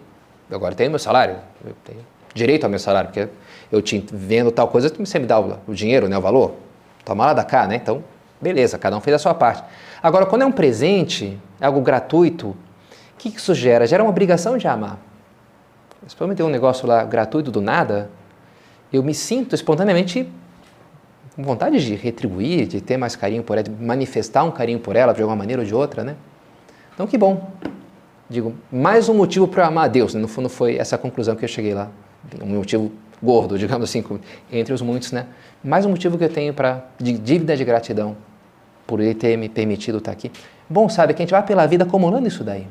agora 0.51 0.75
tenho 0.75 0.91
meu 0.91 0.99
salário, 0.99 1.37
eu 1.65 1.73
tenho 1.85 2.01
direito 2.35 2.65
ao 2.65 2.71
meu 2.71 2.81
salário, 2.81 3.11
porque 3.11 3.29
eu 3.71 3.81
te 3.81 4.05
vendo 4.12 4.51
tal 4.51 4.67
coisa, 4.67 4.93
você 4.93 5.21
me 5.21 5.27
dá 5.27 5.38
o 5.38 5.73
dinheiro, 5.73 6.09
né, 6.09 6.19
o 6.19 6.21
valor. 6.21 6.55
Toma 7.05 7.27
lá 7.27 7.33
da 7.33 7.45
cá, 7.45 7.69
né? 7.69 7.77
Então, 7.77 8.03
beleza, 8.41 8.77
cada 8.77 8.97
um 8.97 9.01
fez 9.01 9.15
a 9.15 9.19
sua 9.21 9.35
parte. 9.35 9.62
Agora, 10.03 10.27
quando 10.27 10.43
é 10.43 10.47
um 10.47 10.53
presente, 10.53 11.38
algo 11.61 11.81
gratuito, 11.81 12.49
o 12.49 12.57
que 13.17 13.29
isso 13.29 13.55
gera? 13.55 13.87
Gera 13.87 14.03
uma 14.03 14.11
obrigação 14.11 14.59
de 14.59 14.67
amar. 14.67 14.99
Se 16.09 16.17
eu 16.19 16.27
me 16.27 16.43
um 16.43 16.49
negócio 16.49 16.88
lá 16.88 17.05
gratuito 17.05 17.53
do 17.53 17.61
nada, 17.61 18.11
eu 18.93 19.01
me 19.01 19.15
sinto 19.15 19.55
espontaneamente 19.55 20.29
com 21.35 21.42
vontade 21.42 21.85
de 21.85 21.95
retribuir, 21.95 22.66
de 22.66 22.81
ter 22.81 22.97
mais 22.97 23.16
carinho 23.16 23.42
por 23.42 23.55
ela, 23.55 23.62
de 23.62 23.71
manifestar 23.71 24.45
um 24.45 24.51
carinho 24.51 24.79
por 24.79 24.97
ela 24.97 25.12
de 25.12 25.23
alguma 25.23 25.37
maneira 25.37 25.62
ou 25.62 25.66
de 25.66 25.75
outra, 25.75 26.05
né? 26.05 26.16
Então, 26.95 27.07
que 27.07 27.16
bom. 27.16 27.51
Digo, 28.29 28.55
mais 28.71 29.09
um 29.09 29.14
motivo 29.14 29.49
para 29.49 29.66
amar 29.66 29.85
a 29.85 29.88
Deus. 29.88 30.14
No 30.14 30.29
fundo, 30.29 30.49
foi 30.49 30.77
essa 30.77 30.99
conclusão 30.99 31.35
que 31.35 31.45
eu 31.45 31.49
cheguei 31.49 31.75
lá. 31.75 31.90
Um 32.42 32.57
motivo 32.57 32.92
gordo, 33.23 33.57
digamos 33.59 33.88
assim, 33.88 34.05
entre 34.51 34.75
os 34.75 34.83
muitos, 34.83 35.12
né? 35.12 35.27
Mais 35.64 35.87
um 35.87 35.90
motivo 35.90 36.18
que 36.18 36.25
eu 36.25 36.29
tenho 36.29 36.53
para 36.53 36.87
de 36.99 37.16
dívida 37.16 37.57
de 37.57 37.64
gratidão 37.64 38.16
por 38.87 39.01
ele 39.01 39.14
ter 39.14 39.37
me 39.37 39.49
permitido 39.49 39.99
estar 39.99 40.12
aqui. 40.12 40.31
Bom, 40.68 40.88
sabe 40.88 41.14
que 41.14 41.23
a 41.23 41.25
gente 41.25 41.31
vai 41.31 41.42
pela 41.42 41.66
vida 41.66 41.85
acumulando 41.85 42.29
isso 42.29 42.45
daí. 42.45 42.66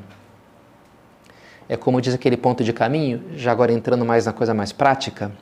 É 1.68 1.76
como 1.76 2.00
diz 2.00 2.14
aquele 2.14 2.36
ponto 2.36 2.62
de 2.62 2.72
caminho, 2.72 3.22
já 3.34 3.50
agora 3.50 3.72
entrando 3.72 4.04
mais 4.04 4.26
na 4.26 4.32
coisa 4.32 4.52
mais 4.52 4.72
prática, 4.72 5.32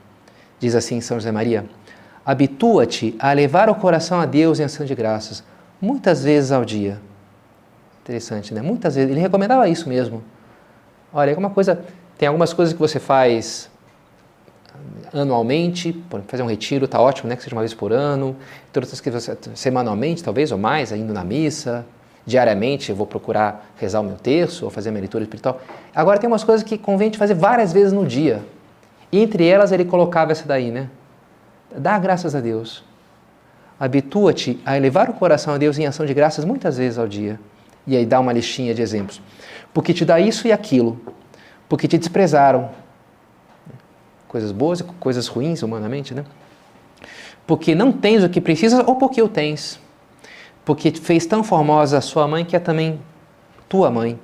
diz 0.59 0.75
assim 0.75 1.01
São 1.01 1.19
José 1.19 1.33
Maria: 1.33 1.65
Habitua-te 2.31 3.17
a 3.19 3.33
levar 3.33 3.69
o 3.69 3.75
coração 3.75 4.21
a 4.21 4.25
Deus 4.25 4.61
em 4.61 4.63
ação 4.63 4.87
de 4.87 4.95
graças, 4.95 5.43
muitas 5.81 6.23
vezes 6.23 6.53
ao 6.53 6.65
dia. 6.65 7.01
Interessante, 8.05 8.55
né? 8.55 8.63
Muitas 8.63 8.95
vezes. 8.95 9.11
Ele 9.11 9.19
recomendava 9.19 9.69
isso 9.69 9.89
mesmo. 9.89 10.23
Olha, 11.13 11.33
alguma 11.33 11.51
coisa. 11.51 11.85
Tem 12.17 12.29
algumas 12.29 12.53
coisas 12.53 12.73
que 12.73 12.79
você 12.79 13.01
faz 13.01 13.69
anualmente, 15.13 16.05
fazer 16.29 16.45
um 16.45 16.47
retiro 16.47 16.85
está 16.85 17.01
ótimo, 17.01 17.29
né? 17.29 17.35
Que 17.35 17.43
seja 17.43 17.57
uma 17.57 17.63
vez 17.63 17.75
por 17.75 17.93
ano. 17.93 18.37
Tem 18.73 18.81
outras 18.81 19.01
que 19.01 19.11
você, 19.11 19.37
semanalmente, 19.57 20.23
talvez, 20.23 20.53
ou 20.53 20.59
mais, 20.59 20.93
indo 20.93 21.13
na 21.13 21.25
missa. 21.25 21.85
Diariamente 22.25 22.91
eu 22.91 22.97
vou 22.97 23.09
procurar 23.09 23.73
rezar 23.77 23.99
o 23.99 24.05
meu 24.05 24.15
terço 24.15 24.67
ou 24.67 24.71
fazer 24.71 24.91
a 24.91 24.93
minha 24.93 25.01
leitura 25.01 25.25
espiritual. 25.25 25.61
Agora 25.93 26.17
tem 26.17 26.29
umas 26.29 26.45
coisas 26.45 26.63
que 26.63 26.79
convém 26.79 27.13
fazer 27.13 27.35
várias 27.35 27.73
vezes 27.73 27.93
no 27.93 28.07
dia. 28.07 28.41
E 29.11 29.19
entre 29.19 29.45
elas 29.45 29.73
ele 29.73 29.85
colocava 29.85 30.31
essa 30.31 30.47
daí, 30.47 30.71
né? 30.71 30.89
Dá 31.77 31.99
graças 31.99 32.35
a 32.35 32.41
Deus. 32.41 32.83
Habitua-te 33.79 34.61
a 34.67 34.77
elevar 34.77 35.09
o 35.09 35.15
coração 35.15 35.55
a 35.55 35.59
Deus 35.59 35.79
em 35.79 35.87
ação 35.87 36.05
de 36.05 36.13
graças 36.13 36.45
muitas 36.45 36.77
vezes 36.77 36.99
ao 36.99 37.07
dia. 37.07 37.39
E 37.87 37.97
aí 37.97 38.05
dá 38.05 38.21
uma 38.21 38.33
listinha 38.33 38.75
de 38.75 38.83
exemplos. 38.83 39.23
Porque 39.73 39.95
te 39.95 40.05
dá 40.05 40.21
isso 40.21 40.47
e 40.47 40.53
aquilo. 40.53 41.01
Porque 41.69 41.89
te 41.89 41.97
desprezaram. 41.97 42.71
Coisas 44.29 44.53
boas 44.53 44.81
e 44.81 44.85
coisas 44.85 45.27
ruins, 45.29 45.63
humanamente, 45.63 46.15
né? 46.15 46.25
Porque 47.47 47.75
não 47.75 47.91
tens 47.91 48.23
o 48.23 48.29
que 48.29 48.41
precisas 48.41 48.87
ou 48.87 48.97
porque 48.97 49.23
o 49.23 49.29
tens. 49.29 49.81
Porque 50.65 50.91
fez 50.91 51.25
tão 51.25 51.43
formosa 51.43 51.99
a 51.99 52.01
sua 52.01 52.29
mãe 52.29 52.45
que 52.45 52.55
é 52.55 52.61
também 52.61 53.01
tua 53.69 53.91
mãe. 53.91 54.19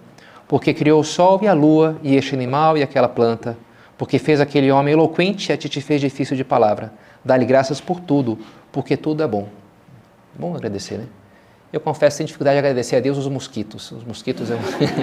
Porque 0.47 0.75
criou 0.75 1.01
o 1.01 1.05
sol 1.05 1.41
e 1.43 1.49
a 1.49 1.55
lua 1.55 1.99
e 2.03 2.15
este 2.15 2.35
animal 2.35 2.77
e 2.77 2.83
aquela 2.83 3.09
planta. 3.09 3.57
Porque 3.97 4.19
fez 4.19 4.41
aquele 4.41 4.71
homem 4.71 4.93
eloquente 4.93 5.51
e 5.51 5.53
a 5.53 5.57
ti 5.57 5.69
te 5.69 5.81
fez 5.81 6.01
difícil 6.01 6.37
de 6.37 6.45
palavra 6.45 6.93
Dá-lhe 7.27 7.45
graças 7.45 7.81
por 7.81 7.99
tudo, 7.99 8.39
porque 8.71 8.97
tudo 8.97 9.21
é 9.21 9.27
bom. 9.27 9.49
Bom 10.39 10.55
agradecer, 10.55 10.97
né? 10.97 11.07
Eu 11.73 11.81
confesso, 11.81 12.19
sem 12.19 12.25
dificuldade 12.25 12.55
de 12.55 12.59
agradecer 12.61 12.95
a 12.95 13.01
Deus 13.01 13.19
os 13.19 13.27
mosquitos. 13.27 13.91
Os 13.91 14.05
mosquitos. 14.05 14.49
Eu... 14.49 14.59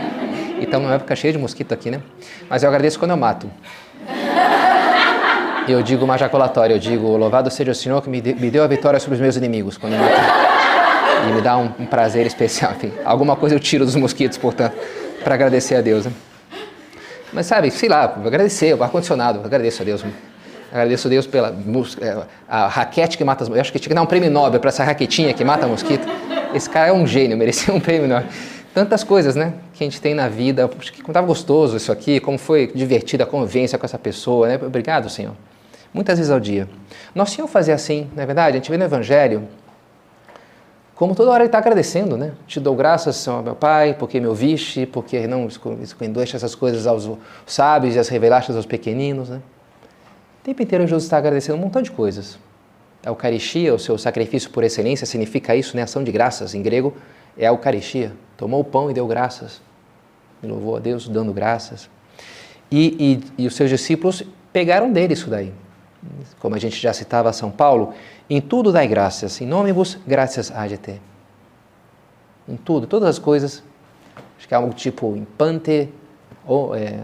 então, 0.61 0.79
numa 0.79 0.93
época 0.93 1.17
cheia 1.17 1.33
de 1.33 1.37
mosquito 1.37 1.73
aqui, 1.73 1.91
né? 1.91 2.01
Mas 2.49 2.63
eu 2.63 2.69
agradeço 2.69 2.97
quando 2.97 3.11
eu 3.11 3.17
mato. 3.17 3.51
Eu 5.67 5.83
digo 5.83 6.05
uma 6.05 6.17
jaculatória, 6.17 6.73
eu 6.73 6.79
digo, 6.79 7.17
louvado 7.17 7.51
seja 7.51 7.71
o 7.71 7.75
Senhor 7.75 8.01
que 8.01 8.09
me, 8.09 8.21
de, 8.21 8.33
me 8.35 8.49
deu 8.49 8.63
a 8.63 8.67
vitória 8.67 9.01
sobre 9.01 9.15
os 9.15 9.21
meus 9.21 9.35
inimigos. 9.35 9.77
Quando 9.77 9.91
eu 9.91 9.99
mato. 9.99 11.29
E 11.29 11.33
me 11.33 11.41
dá 11.41 11.57
um, 11.57 11.73
um 11.77 11.85
prazer 11.85 12.25
especial. 12.25 12.71
Enfim, 12.71 12.93
alguma 13.03 13.35
coisa 13.35 13.53
eu 13.53 13.59
tiro 13.59 13.83
dos 13.83 13.95
mosquitos, 13.97 14.37
portanto, 14.37 14.77
para 15.25 15.35
agradecer 15.35 15.75
a 15.75 15.81
Deus. 15.81 16.05
Né? 16.05 16.13
Mas 17.33 17.47
sabe, 17.47 17.69
sei 17.69 17.89
lá, 17.89 18.03
agradecer, 18.03 18.73
o 18.73 18.81
ar-condicionado, 18.81 19.41
agradeço 19.43 19.81
a 19.81 19.85
Deus. 19.85 20.05
Agradeço 20.73 21.07
a 21.07 21.09
Deus 21.11 21.27
pela 21.27 21.55
é, 22.01 22.23
a 22.49 22.67
raquete 22.67 23.15
que 23.15 23.23
mata 23.23 23.43
as 23.43 23.49
Eu 23.49 23.61
acho 23.61 23.71
que 23.71 23.77
tinha 23.77 23.89
que 23.89 23.93
dar 23.93 24.01
um 24.01 24.07
prêmio 24.07 24.31
Nobel 24.31 24.59
para 24.59 24.69
essa 24.69 24.83
raquetinha 24.83 25.31
que 25.31 25.43
mata 25.45 25.67
mosquito. 25.67 26.03
Esse 26.51 26.67
cara 26.67 26.87
é 26.87 26.91
um 26.91 27.05
gênio, 27.05 27.37
merecia 27.37 27.71
um 27.71 27.79
prêmio 27.79 28.07
Nobel. 28.07 28.27
Tantas 28.73 29.03
coisas, 29.03 29.35
né, 29.35 29.53
que 29.71 29.83
a 29.83 29.85
gente 29.85 30.01
tem 30.01 30.15
na 30.15 30.27
vida. 30.27 30.67
Acho 30.79 30.91
que 30.91 31.03
como 31.03 31.11
estava 31.11 31.27
gostoso 31.27 31.77
isso 31.77 31.91
aqui, 31.91 32.19
como 32.19 32.39
foi 32.39 32.71
divertida 32.73 33.23
a 33.23 33.27
convivência 33.27 33.77
com 33.77 33.85
essa 33.85 33.99
pessoa, 33.99 34.47
né? 34.47 34.59
Obrigado, 34.65 35.11
Senhor. 35.11 35.35
Muitas 35.93 36.17
vezes 36.17 36.31
ao 36.31 36.39
dia. 36.39 36.67
Nosso 37.13 37.35
Senhor 37.35 37.47
fazia 37.47 37.75
assim, 37.75 38.09
não 38.15 38.23
é 38.23 38.25
verdade? 38.25 38.57
A 38.57 38.59
gente 38.59 38.71
vê 38.71 38.75
no 38.75 38.83
Evangelho 38.83 39.47
como 40.95 41.13
toda 41.13 41.29
hora 41.29 41.43
ele 41.43 41.49
está 41.49 41.59
agradecendo, 41.59 42.17
né? 42.17 42.31
Te 42.47 42.59
dou 42.59 42.75
graças, 42.75 43.15
Senhor, 43.17 43.43
meu 43.43 43.53
Pai, 43.53 43.95
porque 43.99 44.19
me 44.19 44.25
ouviste, 44.25 44.87
porque 44.87 45.27
não 45.27 45.47
escondeste 45.81 46.35
essas 46.35 46.55
coisas 46.55 46.87
aos 46.87 47.07
sábios 47.45 47.95
e 47.95 47.99
as 47.99 48.09
revelaste 48.09 48.51
aos 48.51 48.65
pequeninos, 48.65 49.29
né? 49.29 49.39
O 50.43 50.45
tempo 50.45 50.61
inteiro 50.61 50.85
Jesus 50.85 51.03
está 51.03 51.17
agradecendo 51.17 51.57
um 51.57 51.61
montão 51.61 51.81
de 51.81 51.89
coisas. 51.89 52.37
A 53.05 53.07
Eucaristia, 53.07 53.73
o 53.73 53.79
seu 53.79 53.97
sacrifício 53.97 54.49
por 54.49 54.61
excelência, 54.61 55.07
significa 55.07 55.55
isso, 55.55 55.73
né? 55.73 55.83
Ação 55.83 56.03
de 56.03 56.11
graças. 56.11 56.53
Em 56.53 56.61
grego 56.61 56.93
é 57.37 57.47
a 57.47 57.51
Eucaristia. 57.51 58.11
Tomou 58.35 58.59
o 58.59 58.63
pão 58.65 58.91
e 58.91 58.93
deu 58.93 59.07
graças. 59.07 59.61
E 60.43 60.47
louvou 60.47 60.75
a 60.75 60.79
Deus 60.79 61.07
dando 61.07 61.31
graças. 61.31 61.89
E, 62.69 63.21
e, 63.37 63.43
e 63.43 63.47
os 63.47 63.55
seus 63.55 63.69
discípulos 63.69 64.21
pegaram 64.51 64.91
dele 64.91 65.13
isso 65.13 65.29
daí. 65.29 65.53
Como 66.41 66.55
a 66.55 66.59
gente 66.59 66.75
já 66.75 66.91
citava 66.91 67.31
São 67.31 67.49
Paulo, 67.49 67.93
em 68.29 68.41
tudo 68.41 68.69
dai 68.69 68.85
graças, 68.85 69.39
em 69.39 69.45
nome 69.45 69.71
vos 69.71 69.97
graças 70.05 70.51
adete. 70.51 70.99
Em 72.49 72.57
tudo, 72.57 72.85
todas 72.85 73.07
as 73.07 73.17
coisas, 73.17 73.63
acho 74.37 74.45
que 74.45 74.53
é 74.53 74.57
algo 74.57 74.73
tipo 74.73 75.15
impante, 75.15 75.87
ou 76.45 76.75
é, 76.75 76.99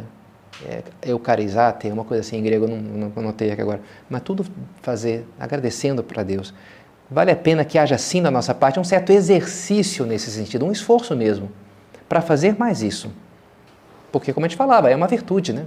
é, 0.66 0.84
eucarizate, 1.04 1.90
uma 1.90 2.04
coisa 2.04 2.22
assim 2.22 2.38
em 2.38 2.44
grego, 2.44 2.68
não, 2.68 2.78
não 2.78 3.12
anotei 3.16 3.52
aqui 3.52 3.62
agora, 3.62 3.82
mas 4.10 4.22
tudo 4.22 4.46
fazer 4.82 5.26
agradecendo 5.40 6.04
para 6.04 6.24
Deus. 6.24 6.54
Vale 7.10 7.32
a 7.32 7.36
pena 7.36 7.66
que 7.66 7.78
haja 7.78 7.98
sim 7.98 8.22
da 8.22 8.30
nossa 8.30 8.54
parte 8.54 8.80
um 8.80 8.84
certo 8.84 9.12
exercício 9.12 10.06
nesse 10.06 10.30
sentido, 10.30 10.66
um 10.66 10.72
esforço 10.72 11.16
mesmo, 11.16 11.52
para 12.08 12.22
fazer 12.22 12.58
mais 12.58 12.84
isso. 12.84 13.12
Porque, 14.12 14.34
como 14.34 14.46
a 14.46 14.50
gente 14.50 14.58
falava, 14.58 14.90
é 14.90 14.96
uma 14.96 15.08
virtude, 15.08 15.54
né? 15.54 15.66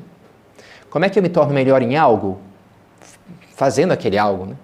Como 0.90 1.04
é 1.04 1.08
que 1.08 1.18
eu 1.18 1.22
me 1.22 1.28
torno 1.28 1.52
melhor 1.54 1.80
em 1.82 1.96
algo? 1.96 2.40
Fazendo 3.54 3.92
aquele 3.92 4.18
algo, 4.18 4.46
né? 4.46 4.56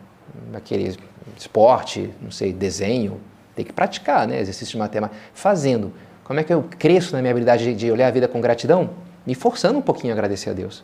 Aquele 0.54 0.96
esporte, 1.36 2.10
não 2.20 2.30
sei, 2.30 2.52
desenho, 2.52 3.20
Tem 3.54 3.64
que 3.64 3.72
praticar, 3.72 4.26
né? 4.26 4.40
Exercício 4.40 4.72
de 4.72 4.78
matemática. 4.78 5.18
Fazendo. 5.34 5.92
Como 6.22 6.38
é 6.38 6.44
que 6.44 6.52
eu 6.52 6.64
cresço 6.78 7.12
na 7.12 7.20
minha 7.20 7.30
habilidade 7.30 7.64
de, 7.64 7.74
de 7.74 7.90
olhar 7.90 8.06
a 8.06 8.10
vida 8.10 8.28
com 8.28 8.40
gratidão? 8.40 8.90
Me 9.28 9.34
forçando 9.34 9.78
um 9.78 9.82
pouquinho 9.82 10.10
a 10.10 10.14
agradecer 10.14 10.48
a 10.48 10.52
Deus. 10.54 10.82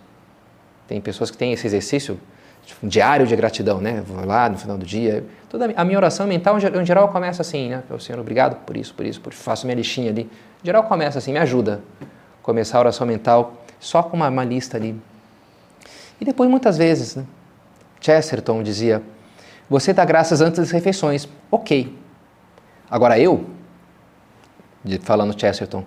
Tem 0.86 1.00
pessoas 1.00 1.30
que 1.30 1.36
têm 1.38 1.54
esse 1.54 1.66
exercício 1.66 2.20
tipo, 2.66 2.86
diário 2.86 3.26
de 3.26 3.34
gratidão, 3.34 3.80
né? 3.80 4.02
Vou 4.06 4.22
lá 4.22 4.50
no 4.50 4.58
final 4.58 4.76
do 4.76 4.84
dia. 4.84 5.24
Toda 5.48 5.72
a 5.74 5.82
minha 5.82 5.96
oração 5.96 6.26
mental, 6.26 6.58
em 6.58 6.84
geral, 6.84 7.08
começa 7.08 7.40
assim, 7.40 7.70
né? 7.70 7.82
O 7.88 7.98
Senhor, 7.98 8.20
obrigado 8.20 8.56
por 8.66 8.76
isso, 8.76 8.92
por 8.92 9.06
isso, 9.06 9.18
por 9.18 9.32
faço 9.32 9.64
minha 9.64 9.74
listinha 9.74 10.10
ali. 10.10 10.30
Em 10.62 10.66
geral, 10.66 10.84
começa 10.84 11.16
assim, 11.16 11.32
me 11.32 11.38
ajuda. 11.38 11.80
Começar 12.42 12.76
a 12.76 12.80
oração 12.80 13.06
mental 13.06 13.54
só 13.80 14.02
com 14.02 14.14
uma, 14.14 14.28
uma 14.28 14.44
lista 14.44 14.76
ali. 14.76 14.94
E 16.20 16.24
depois, 16.26 16.50
muitas 16.50 16.76
vezes, 16.76 17.16
né? 17.16 17.24
Chesterton 17.98 18.62
dizia: 18.62 19.02
Você 19.70 19.94
dá 19.94 20.04
graças 20.04 20.42
antes 20.42 20.58
das 20.58 20.70
refeições. 20.70 21.26
Ok. 21.50 21.98
Agora 22.90 23.18
eu, 23.18 23.46
falando 25.00 25.34
Chesterton, 25.40 25.82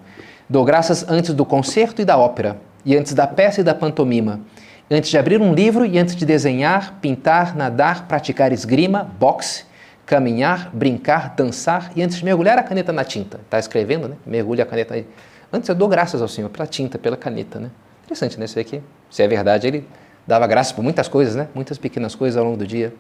dou 0.50 0.64
graças 0.64 1.08
antes 1.10 1.34
do 1.34 1.46
concerto 1.46 2.02
e 2.02 2.06
da 2.06 2.18
ópera, 2.18 2.58
e 2.86 2.96
antes 2.96 3.14
da 3.14 3.28
peça 3.28 3.62
e 3.62 3.64
da 3.64 3.76
pantomima 3.76 4.42
antes 4.90 5.10
de 5.10 5.18
abrir 5.18 5.42
um 5.42 5.54
livro 5.54 5.86
e 5.86 6.00
antes 6.00 6.16
de 6.16 6.26
desenhar, 6.26 6.98
pintar, 7.02 7.56
nadar, 7.56 8.08
praticar 8.08 8.52
esgrima, 8.52 9.04
boxe, 9.04 9.66
caminhar, 10.06 10.70
brincar, 10.74 11.36
dançar 11.36 11.92
e 11.96 12.02
antes 12.02 12.18
de 12.18 12.26
mergulhar 12.26 12.58
a 12.58 12.64
caneta 12.64 12.94
na 12.94 13.04
tinta. 13.04 13.40
Está 13.44 13.60
escrevendo, 13.60 14.08
né? 14.08 14.16
Mergulha 14.26 14.64
a 14.64 14.66
caneta 14.66 14.94
aí. 14.94 15.06
Antes 15.52 15.68
eu 15.68 15.76
dou 15.76 15.88
graças 15.88 16.22
ao 16.22 16.28
Senhor 16.28 16.50
pela 16.50 16.66
tinta, 16.66 16.98
pela 16.98 17.18
caneta, 17.18 17.60
né? 17.60 17.70
Interessante, 18.06 18.40
né? 18.40 18.46
Isso 18.46 18.58
aqui, 18.58 18.82
se 19.10 19.22
é 19.22 19.28
verdade, 19.28 19.68
ele 19.68 19.88
dava 20.26 20.48
graças 20.48 20.72
por 20.72 20.82
muitas 20.82 21.10
coisas, 21.10 21.36
né? 21.36 21.50
Muitas 21.54 21.78
pequenas 21.78 22.16
coisas 22.16 22.38
ao 22.38 22.46
longo 22.46 22.58
do 22.58 22.66
dia. 22.66 22.94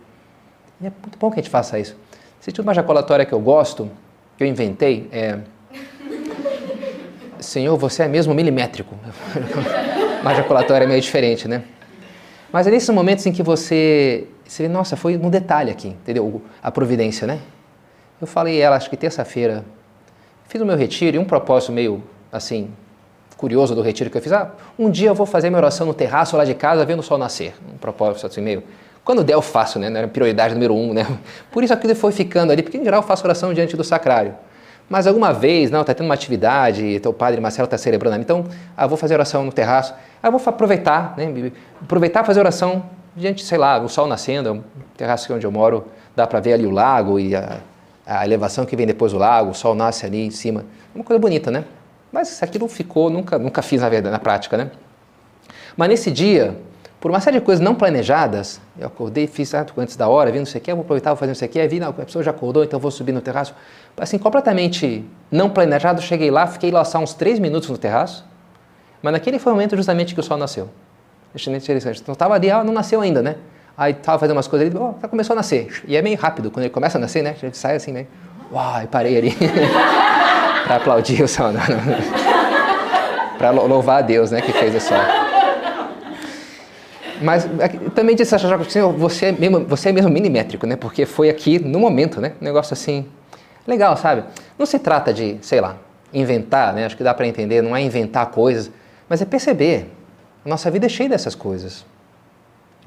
E 0.81 0.87
é 0.87 0.91
muito 1.01 1.17
bom 1.17 1.31
que 1.31 1.39
a 1.39 1.43
gente 1.43 1.49
faça 1.49 1.79
isso. 1.79 1.95
Se 2.41 2.51
tinha 2.51 2.63
uma 2.63 2.73
jaculatória 2.73 3.25
que 3.25 3.33
eu 3.33 3.39
gosto, 3.39 3.89
que 4.37 4.43
eu 4.43 4.47
inventei, 4.47 5.09
é... 5.11 5.39
Senhor, 7.39 7.77
você 7.77 8.03
é 8.03 8.07
mesmo 8.07 8.33
milimétrico. 8.33 8.95
uma 10.21 10.33
jaculatória 10.33 10.85
é 10.85 10.87
meio 10.87 11.01
diferente, 11.01 11.47
né? 11.47 11.63
Mas 12.51 12.65
é 12.67 12.71
nesses 12.71 12.89
momentos 12.89 13.25
em 13.25 13.31
que 13.31 13.43
você, 13.43 14.27
você 14.45 14.63
vê, 14.63 14.69
nossa, 14.69 14.95
foi 14.95 15.17
no 15.17 15.29
detalhe 15.29 15.71
aqui, 15.71 15.89
entendeu? 15.89 16.41
A 16.61 16.71
providência, 16.71 17.27
né? 17.27 17.39
Eu 18.19 18.27
falei 18.27 18.59
ela, 18.59 18.75
acho 18.75 18.89
que 18.89 18.97
terça-feira, 18.97 19.63
fiz 20.47 20.61
o 20.61 20.65
meu 20.65 20.75
retiro 20.75 21.17
e 21.17 21.19
um 21.19 21.25
propósito 21.25 21.71
meio, 21.71 22.01
assim, 22.31 22.71
curioso 23.37 23.75
do 23.75 23.81
retiro 23.81 24.09
que 24.09 24.17
eu 24.17 24.21
fiz. 24.21 24.31
Ah, 24.31 24.51
um 24.77 24.89
dia 24.89 25.09
eu 25.09 25.15
vou 25.15 25.25
fazer 25.25 25.49
minha 25.49 25.59
oração 25.59 25.85
no 25.85 25.93
terraço 25.93 26.35
lá 26.35 26.43
de 26.43 26.55
casa 26.55 26.85
vendo 26.85 26.99
o 26.99 27.03
sol 27.03 27.17
nascer. 27.17 27.53
Um 27.73 27.77
propósito 27.77 28.25
assim 28.25 28.41
meio... 28.41 28.63
Quando 29.03 29.23
der 29.23 29.35
eu 29.35 29.41
faço, 29.41 29.79
né? 29.79 29.89
Não 29.89 29.99
era 29.99 30.07
prioridade 30.07 30.53
número 30.53 30.73
um, 30.73 30.93
né? 30.93 31.05
Por 31.51 31.63
isso 31.63 31.71
aquilo 31.71 31.95
foi 31.95 32.11
ficando 32.11 32.51
ali, 32.51 32.61
porque 32.61 32.77
em 32.77 32.83
geral 32.83 33.01
eu 33.01 33.07
faço 33.07 33.23
oração 33.23 33.53
diante 33.53 33.77
do 33.77 33.83
sacrário. 33.83 34.35
Mas 34.89 35.05
alguma 35.05 35.33
vez, 35.33 35.69
não, 35.69 35.81
está 35.81 35.93
tendo 35.93 36.05
uma 36.05 36.13
atividade, 36.13 36.99
teu 37.01 37.11
padre 37.11 37.41
Marcelo 37.41 37.65
está 37.65 37.77
celebrando 37.77 38.21
então, 38.21 38.45
ah, 38.75 38.87
vou 38.87 38.97
fazer 38.97 39.15
oração 39.15 39.43
no 39.43 39.51
terraço. 39.51 39.93
Ah, 40.23 40.29
vou 40.29 40.41
aproveitar, 40.45 41.13
né? 41.17 41.51
Aproveitar 41.81 42.23
fazer 42.23 42.39
oração 42.39 42.83
diante, 43.15 43.43
sei 43.43 43.57
lá, 43.57 43.79
o 43.79 43.89
sol 43.89 44.07
nascendo, 44.07 44.53
o 44.53 44.63
terraço 44.95 45.33
onde 45.33 45.45
eu 45.45 45.51
moro, 45.51 45.85
dá 46.15 46.25
para 46.25 46.39
ver 46.39 46.53
ali 46.53 46.65
o 46.65 46.71
lago 46.71 47.19
e 47.19 47.35
a, 47.35 47.57
a, 48.05 48.23
elevação 48.23 48.65
que 48.65 48.75
vem 48.75 48.85
depois 48.85 49.11
do 49.11 49.17
lago, 49.17 49.51
o 49.51 49.53
sol 49.53 49.75
nasce 49.75 50.05
ali 50.05 50.25
em 50.25 50.31
cima. 50.31 50.63
Uma 50.95 51.03
coisa 51.03 51.19
bonita, 51.19 51.51
né? 51.51 51.65
Mas 52.11 52.41
aquilo 52.41 52.67
ficou, 52.67 53.09
nunca, 53.09 53.37
nunca 53.37 53.61
fiz 53.61 53.81
na 53.81 53.89
verdade, 53.89 54.13
na 54.13 54.19
prática, 54.19 54.55
né? 54.55 54.71
Mas 55.75 55.89
nesse 55.89 56.11
dia, 56.11 56.57
por 56.99 57.11
uma 57.11 57.19
série 57.19 57.39
de 57.39 57.45
coisas 57.45 57.63
não 57.63 57.75
planejadas, 57.75 58.59
eu 58.79 58.87
acordei, 58.87 59.27
fiz 59.27 59.53
antes 59.53 59.95
da 59.95 60.07
hora, 60.07 60.31
vi 60.31 60.39
não 60.39 60.45
sei 60.45 60.59
o 60.59 60.63
que, 60.63 60.73
vou 60.73 60.81
aproveitar, 60.81 61.11
vou 61.11 61.17
fazer 61.17 61.31
não 61.31 61.35
sei 61.35 61.47
o 61.47 61.51
que, 61.51 61.59
aí 61.59 61.67
vi, 61.67 61.79
não, 61.79 61.89
a 61.89 61.93
pessoa 61.93 62.23
já 62.23 62.31
acordou, 62.31 62.63
então 62.63 62.79
vou 62.79 62.89
subir 62.89 63.11
no 63.11 63.21
terraço. 63.21 63.53
Assim, 63.99 64.19
completamente 64.19 65.03
não 65.31 65.49
planejado, 65.49 66.01
cheguei 66.01 66.29
lá, 66.29 66.45
fiquei 66.45 66.69
lá 66.69 66.85
só 66.85 66.99
uns 66.99 67.15
três 67.15 67.39
minutos 67.39 67.67
no 67.69 67.77
terraço, 67.77 68.23
mas 69.01 69.11
naquele 69.11 69.39
foi 69.39 69.51
o 69.51 69.55
momento 69.55 69.75
justamente 69.75 70.13
que 70.13 70.19
o 70.19 70.23
sol 70.23 70.37
nasceu. 70.37 70.69
Extremamente 71.33 71.63
interessante. 71.63 72.01
Então 72.01 72.13
estava 72.13 72.35
ali, 72.35 72.49
ah, 72.51 72.63
não 72.63 72.73
nasceu 72.73 73.01
ainda, 73.01 73.21
né? 73.23 73.35
Aí 73.75 73.93
estava 73.93 74.19
fazendo 74.19 74.35
umas 74.37 74.47
coisas 74.47 74.67
ali, 74.67 74.77
oh, 74.77 74.93
já 75.01 75.07
começou 75.07 75.33
a 75.33 75.37
nascer. 75.37 75.83
E 75.87 75.97
é 75.97 76.01
meio 76.01 76.17
rápido, 76.17 76.51
quando 76.51 76.65
ele 76.65 76.73
começa 76.73 76.97
a 76.97 77.01
nascer, 77.01 77.23
né? 77.23 77.35
Gente 77.41 77.57
sai 77.57 77.75
assim, 77.75 77.91
né? 77.91 78.05
Uau, 78.51 78.83
e 78.83 78.87
parei 78.87 79.17
ali 79.17 79.35
para 80.63 80.75
aplaudir 80.75 81.23
o 81.23 81.27
sol. 81.27 81.51
para 83.37 83.49
louvar 83.49 83.99
a 83.99 84.01
Deus, 84.01 84.31
né, 84.31 84.41
que 84.41 84.51
fez 84.51 84.75
o 84.75 84.79
sol. 84.79 84.97
Mas 87.21 87.45
é 87.59 87.67
também 87.95 88.15
disse 88.15 88.35
a 88.35 88.39
Senhor, 88.39 88.93
você 88.93 89.27
é 89.27 89.31
mesmo, 89.31 89.65
você 89.65 89.89
é 89.89 89.91
mesmo 89.91 90.09
milimétrico, 90.09 90.67
né? 90.67 90.75
Porque 90.75 91.05
foi 91.05 91.29
aqui 91.29 91.57
no 91.57 91.79
momento, 91.79 92.21
né? 92.21 92.33
Um 92.39 92.45
negócio 92.45 92.73
assim 92.73 93.07
legal, 93.67 93.95
sabe? 93.97 94.23
Não 94.57 94.65
se 94.65 94.79
trata 94.79 95.13
de, 95.13 95.37
sei 95.41 95.61
lá, 95.61 95.77
inventar, 96.13 96.73
né? 96.73 96.85
Acho 96.85 96.97
que 96.97 97.03
dá 97.03 97.13
para 97.13 97.27
entender, 97.27 97.61
não 97.61 97.75
é 97.75 97.81
inventar 97.81 98.27
coisas, 98.27 98.71
mas 99.07 99.21
é 99.21 99.25
perceber. 99.25 99.91
A 100.45 100.49
nossa 100.49 100.71
vida 100.71 100.85
é 100.85 100.89
cheia 100.89 101.09
dessas 101.09 101.35
coisas. 101.35 101.85